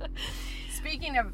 [0.74, 1.32] Speaking of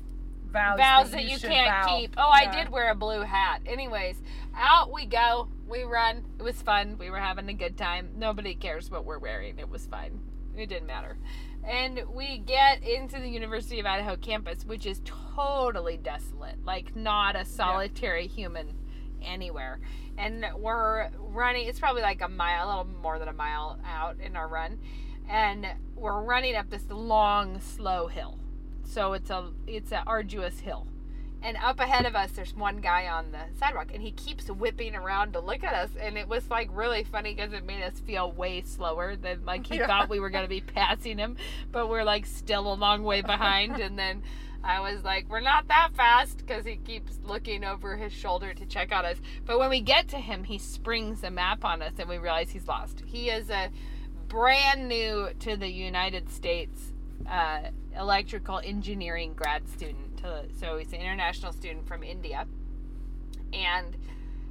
[0.52, 1.98] vows, vows that, that you should can't vow.
[1.98, 2.14] keep.
[2.16, 3.62] Oh, I did wear a blue hat.
[3.66, 4.20] Anyways,
[4.54, 5.48] out we go.
[5.68, 6.24] We run.
[6.38, 6.96] It was fun.
[6.98, 8.10] We were having a good time.
[8.16, 9.58] Nobody cares what we're wearing.
[9.58, 10.20] It was fine.
[10.56, 11.16] It didn't matter.
[11.62, 16.64] And we get into the University of Idaho campus, which is totally desolate.
[16.64, 18.74] Like not a solitary human
[19.22, 19.80] anywhere.
[20.18, 21.68] And we're running.
[21.68, 24.78] It's probably like a mile, a little more than a mile out in our run,
[25.28, 28.39] and we're running up this long, slow hill.
[28.92, 30.86] So it's a it's an arduous hill.
[31.42, 34.94] And up ahead of us, there's one guy on the sidewalk, and he keeps whipping
[34.94, 35.88] around to look at us.
[35.98, 39.66] And it was like really funny because it made us feel way slower than like
[39.66, 39.86] he Yeah.
[39.86, 41.36] thought we were going to be passing him,
[41.72, 43.76] but we're like still a long way behind.
[43.80, 44.22] and then
[44.62, 48.66] I was like, we're not that fast because he keeps looking over his shoulder to
[48.66, 49.16] check on us.
[49.46, 52.50] But when we get to him, he springs a map on us, and we realize
[52.50, 53.02] he's lost.
[53.06, 53.70] He is a
[54.28, 56.92] brand new to the United States
[57.28, 60.18] uh, electrical engineering grad student.
[60.18, 62.46] To, so he's an international student from India,
[63.52, 63.96] and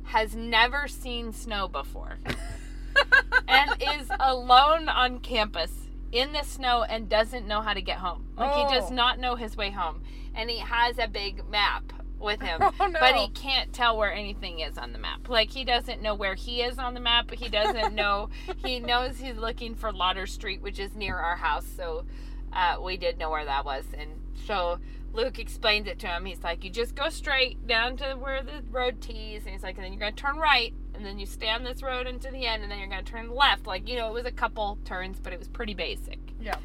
[0.06, 2.18] has never seen snow before,
[3.48, 5.72] and is alone on campus
[6.12, 8.26] in the snow and doesn't know how to get home.
[8.36, 8.94] Like he does Oh.
[8.96, 10.02] not know his way home,
[10.36, 13.00] and he has a big map with him, Oh, no.
[13.00, 15.30] but he can't tell where anything is on the map.
[15.30, 17.28] Like he doesn't know where he is on the map.
[17.28, 18.30] But he doesn't know.
[18.66, 21.66] he knows he's looking for Lauder Street, which is near our house.
[21.78, 22.06] So
[22.54, 24.10] uh, we did know where that was, and
[24.46, 24.80] so
[25.14, 26.26] Luke explains it to him.
[26.26, 29.76] He's like, "You just go straight down to where the road tees," and he's like,
[29.76, 32.46] "And then you're gonna turn right." And then you stay on this road into the
[32.46, 33.66] end, and then you're gonna turn left.
[33.68, 36.20] Like you know, it was a couple turns, but it was pretty basic.
[36.42, 36.56] Yeah.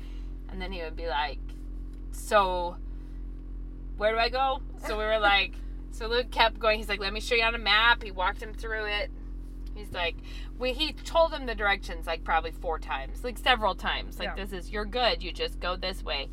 [0.51, 1.41] And then he would be like,
[2.13, 2.77] So,
[3.97, 4.61] where do I go?
[4.87, 5.53] So we were like,
[5.91, 6.79] So Luke kept going.
[6.79, 8.03] He's like, Let me show you on a map.
[8.03, 9.11] He walked him through it.
[9.75, 10.17] He's like,
[10.59, 14.19] we, he told him the directions like probably four times, like several times.
[14.19, 14.45] Like, Yeah.
[14.45, 15.23] this is, you're good.
[15.23, 16.29] You just go this way.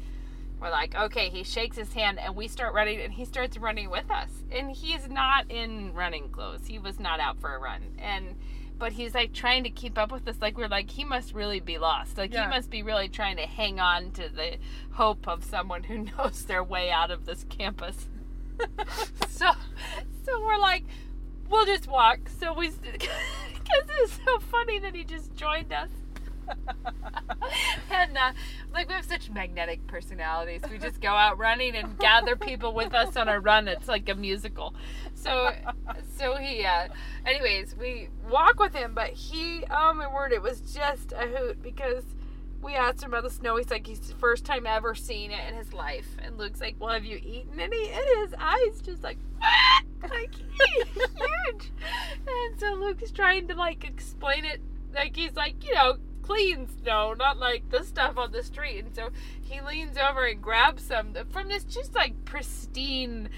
[0.59, 1.29] We're like, okay.
[1.29, 4.29] He shakes his hand and we start running and he starts running with us.
[4.51, 6.67] And he's not in running clothes.
[6.67, 7.81] He was not out for a run.
[7.97, 8.35] And,
[8.77, 10.35] but he's like trying to keep up with us.
[10.39, 12.17] Like, we're like, he must really be lost.
[12.17, 12.43] Like, Yeah.
[12.43, 14.57] he must be really trying to hang on to the
[14.91, 18.07] hope of someone who knows their way out of this campus.
[19.29, 19.49] so,
[20.25, 20.83] so we're like,
[21.51, 22.19] we'll just walk.
[22.39, 23.09] So we, because
[23.99, 25.89] it's so funny that he just joined us.
[27.91, 28.31] and uh,
[28.73, 32.93] like we have such magnetic personalities, we just go out running and gather people with
[32.93, 33.67] us on our run.
[33.67, 34.73] It's like a musical.
[35.13, 35.51] So,
[36.17, 36.87] so he, uh,
[37.25, 41.61] anyways, we walk with him, but he, oh my word, it was just a hoot
[41.61, 42.03] because
[42.61, 43.55] we asked him about the snow.
[43.57, 46.07] He's like, he's the first time ever seen it in his life.
[46.19, 47.89] And Luke's like, well, have you eaten any?
[47.89, 49.17] And his eyes just like,
[50.09, 51.71] like huge.
[52.27, 54.61] And so Luke is trying to like explain it.
[54.93, 58.79] Like he's like, you know, clean snow, not like the stuff on the street.
[58.85, 59.09] And so
[59.41, 63.29] he leans over and grabs some from this just like pristine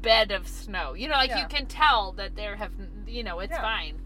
[0.00, 0.94] bed of snow.
[0.94, 1.42] You know, like Yeah.
[1.42, 2.72] you can tell that there have,
[3.06, 3.60] you know, it's Yeah.
[3.62, 4.00] fine.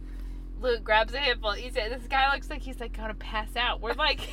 [0.63, 1.53] Luke grabs a handful.
[1.53, 4.21] He said, "This guy looks like he's like gonna pass out." We're like,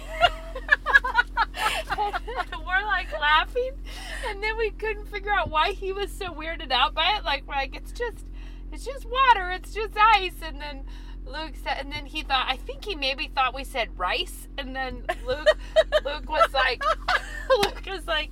[1.97, 3.71] we're like laughing,
[4.27, 7.25] and then we couldn't figure out why he was so weirded out by it.
[7.25, 8.25] Like we're like, it's just,
[8.71, 10.85] it's just water, it's just ice, and then.
[11.25, 14.75] Luke said, and then he thought, I think he maybe thought we said rice, and
[14.75, 15.47] then Luke,
[16.03, 16.83] Luke was like,
[17.57, 18.31] Luke was like,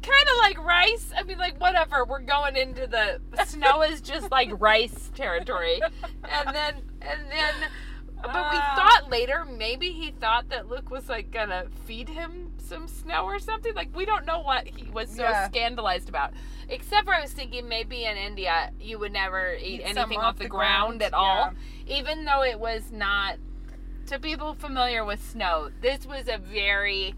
[0.00, 1.12] kind of like rice.
[1.16, 2.04] I mean, like whatever.
[2.04, 5.80] We're going into the snow is just like rice territory,
[6.30, 7.54] and then and then.
[8.22, 8.74] But we Ah.
[9.00, 13.38] thought later maybe he thought that Luke was like gonna feed him some snow or
[13.38, 13.74] something.
[13.74, 15.46] Like we don't know what he was so Yeah.
[15.48, 16.32] scandalized about.
[16.70, 20.38] Except for I was thinking maybe in India you would never eat, Eat anything off,
[20.38, 21.52] the, ground, at all.
[21.86, 23.36] Even though it was not
[24.06, 27.14] to people familiar with snow, this was a very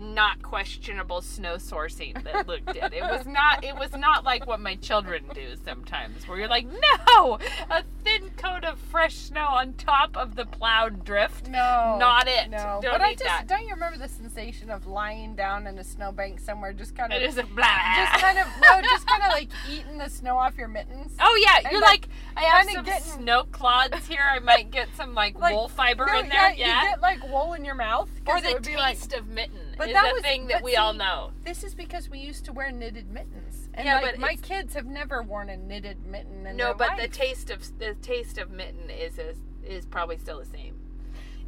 [0.00, 2.92] not questionable snow sourcing that Luke did.
[2.92, 6.66] It was not it was not like what my children do sometimes where you're like,
[6.66, 7.38] "No!
[7.70, 12.50] A thin coat of fresh snow on top of the plowed drift." No, Not it.
[12.50, 13.46] No, Don't but I just that.
[13.46, 17.20] don't you remember the sensation of lying down in a snowbank somewhere, just kind of,
[17.22, 17.66] It is a blah.
[17.96, 21.12] just kind of, no, just kind of like eating the snow off your mittens.
[21.20, 24.22] Oh yeah, And, you're like, like, I have some getting- snow clods here.
[24.30, 26.50] I might get some like, Like, wool fiber No, in there.
[26.52, 26.82] yeah, Yeah.
[26.82, 29.88] you get like wool in your mouth or the be like, taste of mitten But
[29.88, 31.32] is that a was- thing that we all know.
[31.44, 34.74] This is because we used to wear knitted mittens, and Yeah, like but my kids
[34.74, 36.46] have never worn a knitted mitten.
[36.46, 40.18] In No, their but the taste of the taste of mitten is is, is probably
[40.18, 40.76] still the same.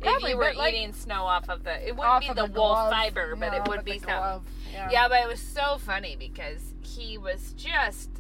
[0.01, 2.35] Probably, if you were but, like, eating snow off of the, it wouldn't be of
[2.37, 2.91] the wool glove.
[2.91, 4.91] fiber, but No, it would be the glove, Yeah.
[4.91, 5.09] Yeah.
[5.09, 8.11] but it was so funny because he was just,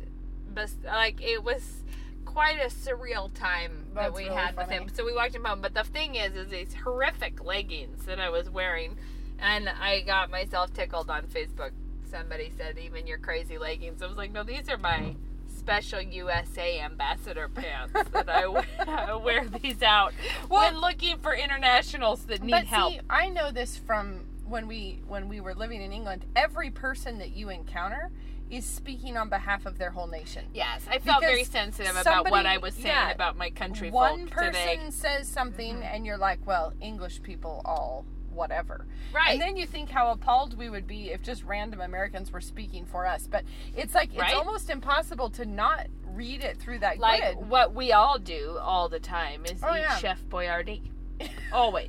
[0.85, 1.83] like, it was
[2.25, 4.89] quite a surreal time that we really had with him.
[4.93, 5.61] So we walked him home.
[5.61, 8.97] But the thing is, is these horrific leggings that I was wearing,
[9.43, 11.73] and I got myself tickled on Facebook.
[12.11, 15.17] Somebody said, "Even your crazy leggings." I was like, "No, these are my."
[15.55, 20.13] Special USA ambassador pants that I wear, I wear these out
[20.49, 22.95] when looking for internationals that need but help.
[22.95, 26.25] see, I know this from when we when we were living in England.
[26.35, 28.11] Every person that you encounter
[28.51, 30.47] is speaking on behalf of their whole nation.
[30.53, 33.91] Yes, I felt very Because sensitive about what I was saying yeah, about my country
[33.91, 34.91] One person today.
[34.91, 35.85] says something, mm-hmm.
[35.85, 39.31] and you're like, "Well, English people all whatever." Right.
[39.33, 42.85] And then you think how appalled we would be if just random Americans were speaking
[42.87, 43.27] for us.
[43.31, 43.45] But
[43.77, 44.31] it's like Right?
[44.31, 47.49] it's almost impossible to not read it through that like grid.
[47.49, 49.97] what we all do all the time is Oh, eat yeah.
[49.97, 50.91] Chef Boyardee.
[51.53, 51.89] Always.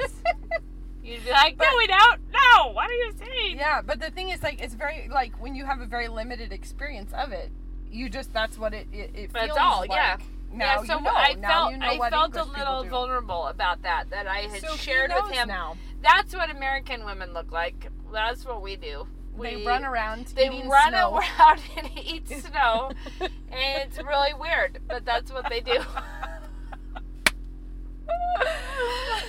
[1.04, 2.22] You'd be like, But- no, we don't.
[2.32, 3.58] No, what are you saying?
[3.58, 6.54] Yeah, but the thing is, like, it's very like when you have a very limited
[6.54, 7.52] experience of it,
[7.92, 9.92] you just that's what it it, it feels all, like.
[9.92, 10.18] yeah.
[10.54, 11.10] Now yeah, so you know.
[11.12, 14.28] I now felt you know I felt a English people little vulnerable about that that
[14.28, 15.48] I had So shared with him.
[15.48, 15.76] now.
[16.04, 17.90] That's what American women look like.
[18.12, 19.08] That's what we do.
[19.42, 20.28] they We- run around.
[20.36, 21.18] They run snow.
[21.40, 25.72] around and eat snow, and it's really weird, but that's what they do.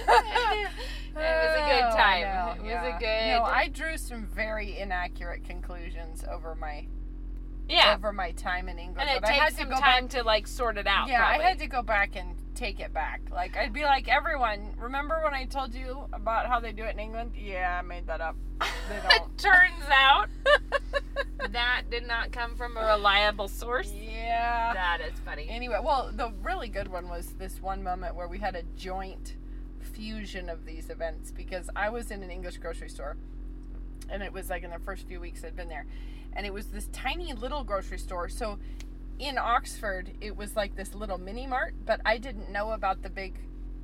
[0.06, 0.68] it
[1.16, 2.22] was a good Oh, time.
[2.22, 2.96] no, it was yeah.
[2.96, 3.38] a good.
[3.38, 6.86] No, I drew some very inaccurate conclusions over my
[7.68, 9.08] yeah, over my time in England.
[9.08, 10.10] and it but I had takes some time back.
[10.10, 11.08] to like sort it out.
[11.08, 11.44] Yeah, probably.
[11.44, 13.20] I had to go back and take it back.
[13.32, 16.94] Like I'd be like, everyone, remember when I told you about how they do it
[16.94, 17.32] in England?
[17.36, 18.36] Yeah, I made that up.
[18.88, 19.38] They It don't.
[19.38, 20.28] turns out
[21.50, 23.92] that did not come from a reliable source.
[23.92, 24.72] yeah.
[24.72, 25.48] That is funny.
[25.48, 29.34] Anyway, well, the really good one was this one moment where we had a joint
[29.80, 33.16] fusion of these events because I was in an English grocery store
[34.08, 35.86] and it was like in the first few weeks I'd been there.
[36.36, 38.28] And it was this tiny little grocery store.
[38.28, 38.58] So
[39.18, 43.10] in Oxford, it was like this little mini mart, but I didn't know about the
[43.10, 43.38] big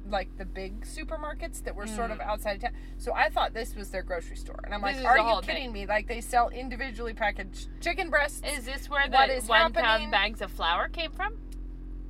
[0.09, 2.73] like the big supermarkets that were sort of outside of town.
[2.97, 4.59] So I thought this was their grocery store.
[4.65, 4.95] And I'm Mm.
[4.95, 5.73] This like, are you kidding thing.
[5.73, 5.87] me?
[5.87, 8.41] Like they sell individually packaged chicken breasts.
[8.45, 11.37] Is this where What the is one pound bags of flour came from?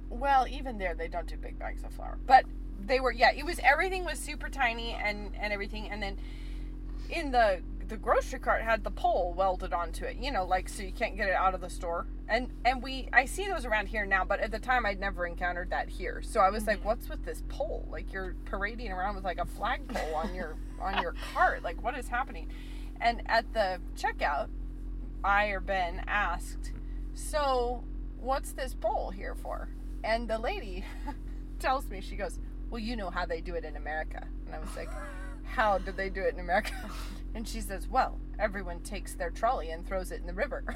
[0.08, 2.18] Well, even there, they don't do big bags of flour.
[2.26, 2.44] But
[2.80, 5.90] they were, yeah, it was everything was super tiny and and everything.
[5.90, 6.16] And then
[7.10, 7.60] in the
[7.90, 11.16] the grocery cart had the pole welded onto it, you know, like so you can't
[11.16, 12.06] get it out of the store.
[12.28, 15.26] And and we I see those around here now, but at the time I'd never
[15.26, 16.22] encountered that here.
[16.22, 16.86] So I was like, mm-hmm.
[16.86, 17.86] what's with this pole?
[17.90, 21.64] Like you're parading around with like a flagpole on your on your cart.
[21.64, 22.48] Like what is happening?
[23.00, 24.50] And at the checkout,
[25.24, 26.72] I or Ben asked,
[27.14, 27.82] "So,
[28.20, 29.68] what's this pole here for?"
[30.04, 30.84] And the lady
[31.58, 32.38] tells me, she goes,
[32.70, 34.90] "Well, you know how they do it in America." And I was like,
[35.44, 36.74] "How do they do it in America?"
[37.34, 40.64] And she says, "Well, everyone takes their trolley and throws it in the river."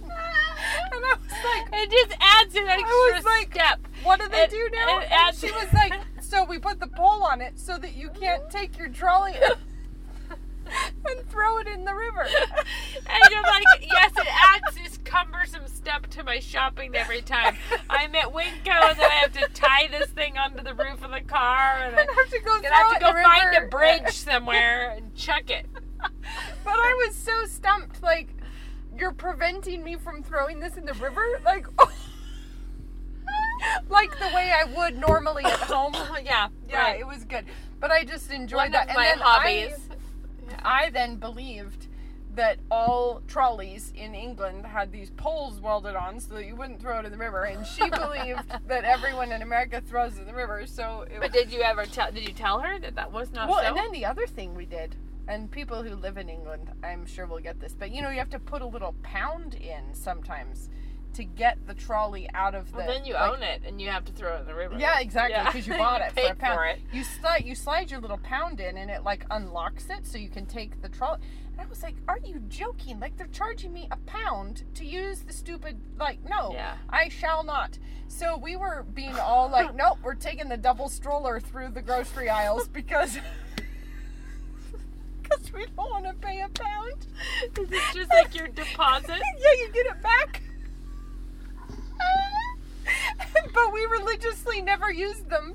[0.00, 3.80] and I was like, It just adds an extra was like, step.
[4.02, 4.98] what do they It- do now?
[4.98, 7.94] it And adds- she was like, so we put the pole on it so that
[7.94, 9.34] you can't take your trolley
[11.06, 12.26] and throw it in the river.
[13.10, 17.56] And you're like, yes, it adds this cumbersome step to my shopping every time.
[17.88, 21.10] I'm at Winco and then I have to tie this thing onto the roof of
[21.10, 24.90] the car and I I have to go have to go find a bridge somewhere
[24.96, 25.66] and chuck it.
[26.00, 28.02] But I was so stumped.
[28.02, 28.28] Like,
[28.96, 31.24] you're preventing me from throwing this in the river?
[31.44, 31.66] Like,
[33.88, 35.94] like the way I would normally at home.
[36.24, 37.00] yeah, Yeah, right.
[37.00, 37.46] it was good.
[37.80, 38.90] But I just enjoyed One that.
[38.90, 39.72] of my then hobbies.
[39.87, 39.87] I,
[40.62, 41.86] I then believed
[42.34, 47.00] that all trolleys in England had these poles welded on so that you wouldn't throw
[47.00, 47.44] it in the river.
[47.44, 50.64] And she believed that everyone in America throws it in the river.
[50.66, 52.12] So it But did you ever tell?
[52.12, 53.54] Did you tell her that that was not so?
[53.54, 53.68] well, so?
[53.68, 54.94] and then the other thing we did,
[55.26, 58.18] and people who live in England, I'm sure will get this, but you know, you
[58.18, 60.70] have to put a little pound in sometimes
[61.14, 62.78] to get the trolley out of the.
[62.78, 64.76] well, then you like- own it and you have to throw it in the river.
[64.78, 65.46] Yeah, exactly, Yeah.
[65.50, 66.54] because you bought it for a pound.
[66.56, 66.80] for it.
[66.92, 70.28] You slide, you slide your little pound in, and it like unlocks it, so you
[70.28, 71.18] can take the trolley.
[71.52, 73.00] And I was like, "Are you joking?
[73.00, 75.80] Like they're charging me a pound to use the stupid?
[75.98, 76.76] Like, no, Yeah.
[76.88, 81.40] I shall not." So we were being all like, "Nope, we're taking the double stroller
[81.40, 83.18] through the grocery aisles because."
[85.22, 87.06] Because we don't want to pay a pound.
[87.60, 89.10] Is it just like your deposit?
[89.10, 90.40] yeah, you get it back.
[93.54, 95.54] but we religiously never used them.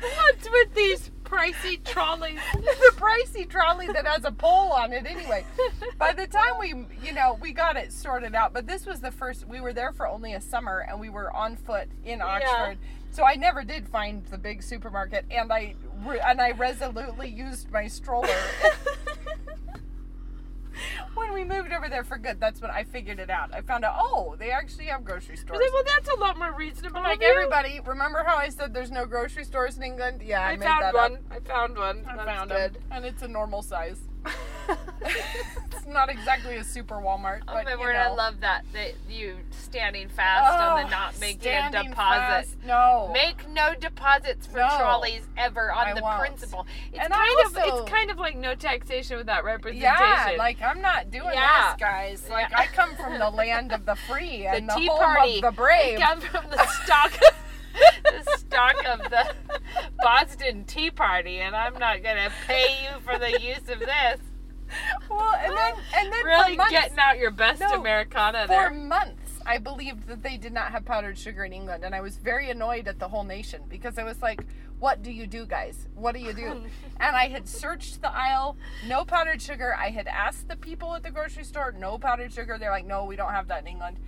[0.00, 2.38] What's with these pricey trolleys?
[2.54, 5.44] the pricey trolley that has a pole on it anyway.
[5.98, 9.10] By the time we, you know, we got it sorted out, but this was the
[9.10, 12.78] first, we were there for only a summer and we were on foot in Oxford.
[13.10, 15.74] So I never did find the big supermarket and I,
[16.26, 18.28] and I resolutely used my stroller.
[21.14, 23.52] when we moved over there for good, that's when I figured it out.
[23.52, 25.60] I found out, oh, they actually have grocery stores.
[25.60, 27.02] like, well, that's a lot more reasonable.
[27.02, 30.22] Like everybody, remember how I said there's no grocery stores in England?
[30.22, 31.14] Yeah, I, I made found that one.
[31.14, 31.20] up.
[31.30, 32.04] I found one.
[32.06, 32.76] I found good.
[32.76, 34.00] it, and it's a normal size.
[35.72, 38.00] it's not exactly a super Walmart, Oh but my word, know.
[38.00, 38.64] I love that.
[38.72, 41.94] That you standing fast on the Oh, not making a deposit.
[41.96, 42.56] fast.
[42.64, 44.68] No, Make no deposits for No.
[44.78, 46.18] trolleys ever on I the won't.
[46.20, 46.66] principle.
[46.92, 49.82] It's And kind of it's kind of like no taxation without representation.
[49.84, 51.72] yeah, like I'm not doing Yeah.
[51.72, 52.28] this, guys.
[52.30, 52.60] Like Yeah.
[52.60, 55.36] I come from the land of the free and the, Tea home Party.
[55.36, 55.98] of the brave.
[55.98, 57.12] I come from the stock
[58.04, 59.34] the stock of the
[60.00, 64.20] Boston Tea Party, and I'm not gonna pay you for the use of this.
[65.10, 68.48] Well, and then and then Really for months, getting out your best No, Americana for
[68.48, 68.70] there.
[68.70, 72.16] months I believed that they did not have powdered sugar in England, and I was
[72.16, 74.44] very annoyed at the whole nation because I was like,
[74.78, 75.88] "What do you do, guys?
[75.94, 76.64] What do you do?"
[77.00, 78.56] and I had searched the aisle,
[78.86, 79.74] no powdered sugar.
[79.78, 82.56] I had asked the people at the grocery store, no powdered sugar.
[82.58, 83.98] They're like, "No, we don't have that in England."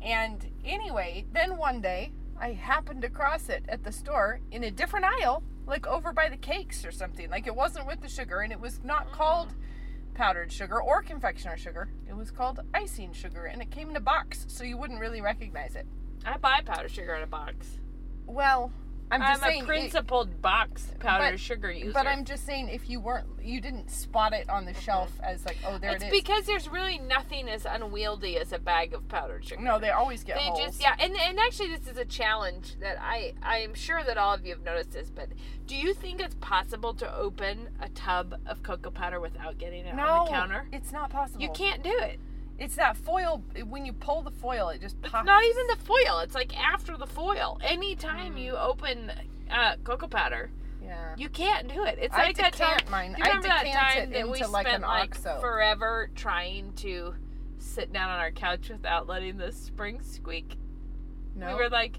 [0.00, 5.04] And anyway, then one day I happened across it at the store in a different
[5.04, 7.28] aisle, like over by the cakes or something.
[7.28, 9.14] Like it wasn't with the sugar, and it was not mm-hmm.
[9.14, 9.54] called
[10.14, 11.90] powdered sugar or confectioner sugar.
[12.08, 15.20] It was called icing sugar, and it came in a box, so you wouldn't really
[15.20, 15.86] recognize it.
[16.24, 17.78] I buy powdered sugar in a box.
[18.26, 18.72] Well,
[19.10, 19.60] I'm I'm, just saying.
[19.60, 21.92] a it- principled box powdered but- sugar user.
[21.92, 24.80] but I'm just saying, if you weren't, you didn't spot it on the mm-hmm.
[24.80, 26.12] shelf as like, oh, there it's it is.
[26.12, 29.60] because there's really nothing as unwieldy as a bag of powdered sugar.
[29.60, 30.60] no, they always get they holes.
[30.60, 34.16] just yeah, and and actually this is a challenge that I I am sure that
[34.16, 35.28] all of you have noticed this, but
[35.66, 39.94] do you think it's possible to open a tub of cocoa powder without getting it
[39.94, 40.68] no, on the counter?
[40.72, 41.42] it's not possible.
[41.42, 42.20] You can't do it.
[42.60, 43.42] It's that foil.
[43.66, 45.22] When you pull the foil, it just pops.
[45.22, 46.18] It's not even the foil.
[46.20, 47.58] It's like after the foil.
[47.62, 48.42] Anytime Mm.
[48.44, 49.10] you open
[49.50, 50.50] uh, cocoa powder,
[50.82, 51.14] Yeah.
[51.16, 51.98] you can't do it.
[52.00, 52.78] It's I like that time.
[52.90, 53.12] mine.
[53.14, 55.40] Do you I remember that time that we like, spent an like OXO.
[55.40, 57.14] forever trying to
[57.58, 60.56] sit down on our couch without letting the spring squeak?
[61.34, 61.48] No.
[61.48, 61.98] We were like,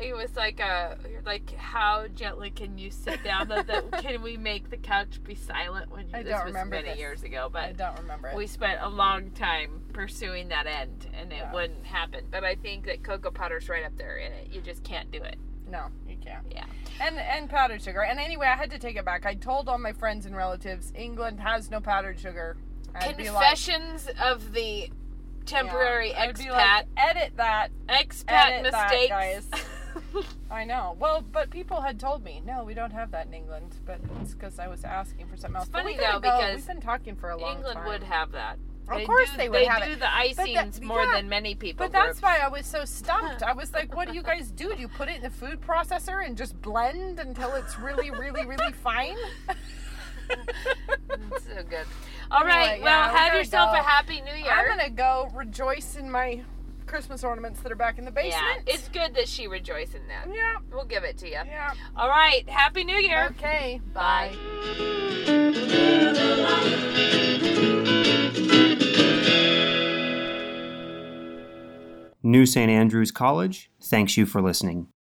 [0.00, 0.96] it was like a
[1.26, 3.48] like how gently can you sit down?
[3.48, 6.14] that, that can we make the couch be silent when you?
[6.14, 6.98] I this don't was remember many this.
[6.98, 8.36] years ago, but I don't remember it.
[8.36, 11.52] we spent a long time pursuing that end, and it Yeah.
[11.52, 12.24] wouldn't happen.
[12.30, 14.48] But I think that cocoa powder's right up there in it.
[14.52, 15.36] You just can't do it.
[15.70, 16.46] no, you can't.
[16.50, 16.64] Yeah.
[17.00, 18.02] And and powdered sugar.
[18.02, 19.26] And anyway, I had to take it back.
[19.26, 22.56] I told all my friends and relatives England has no powdered sugar.
[22.94, 24.90] I'd be like- Confessions of the
[25.46, 26.50] temporary Yeah, expat.
[26.50, 27.68] like, edit that.
[27.88, 29.08] expat edit that, mistakes.
[29.10, 29.48] guys.
[30.50, 30.96] I know.
[30.98, 33.74] Well, but people had told me, no, we don't have that in England.
[33.84, 35.66] But it's because I was asking for something else.
[35.66, 36.20] It's funny, though, go.
[36.20, 37.86] because we've been talking for a long England time.
[37.86, 38.58] would have that.
[38.90, 39.98] Of course do, they would have do it.
[39.98, 41.12] the icings that- more yeah.
[41.16, 41.84] than many people.
[41.84, 43.42] But that's why I was so stumped.
[43.46, 44.74] I was like, what do you guys do?
[44.74, 48.46] Do you put it in the food processor and just blend until it's really, really,
[48.46, 49.16] really fine?
[50.30, 51.86] So good.
[52.30, 52.78] All right.
[52.78, 53.80] yeah, well, have yourself go.
[53.80, 54.50] a happy New Year.
[54.50, 56.42] I'm going to go rejoice in my
[56.88, 58.42] Christmas ornaments that are back in the basement.
[58.66, 60.26] yeah, it's good that she rejoiced in that.
[60.34, 61.34] Yeah, We'll give it to you.
[61.34, 61.72] yeah.
[61.96, 62.48] All right.
[62.48, 63.26] Happy New Year.
[63.38, 64.34] Okay, Bye.
[72.22, 72.70] New St.
[72.70, 74.88] Andrews College thanks you for listening.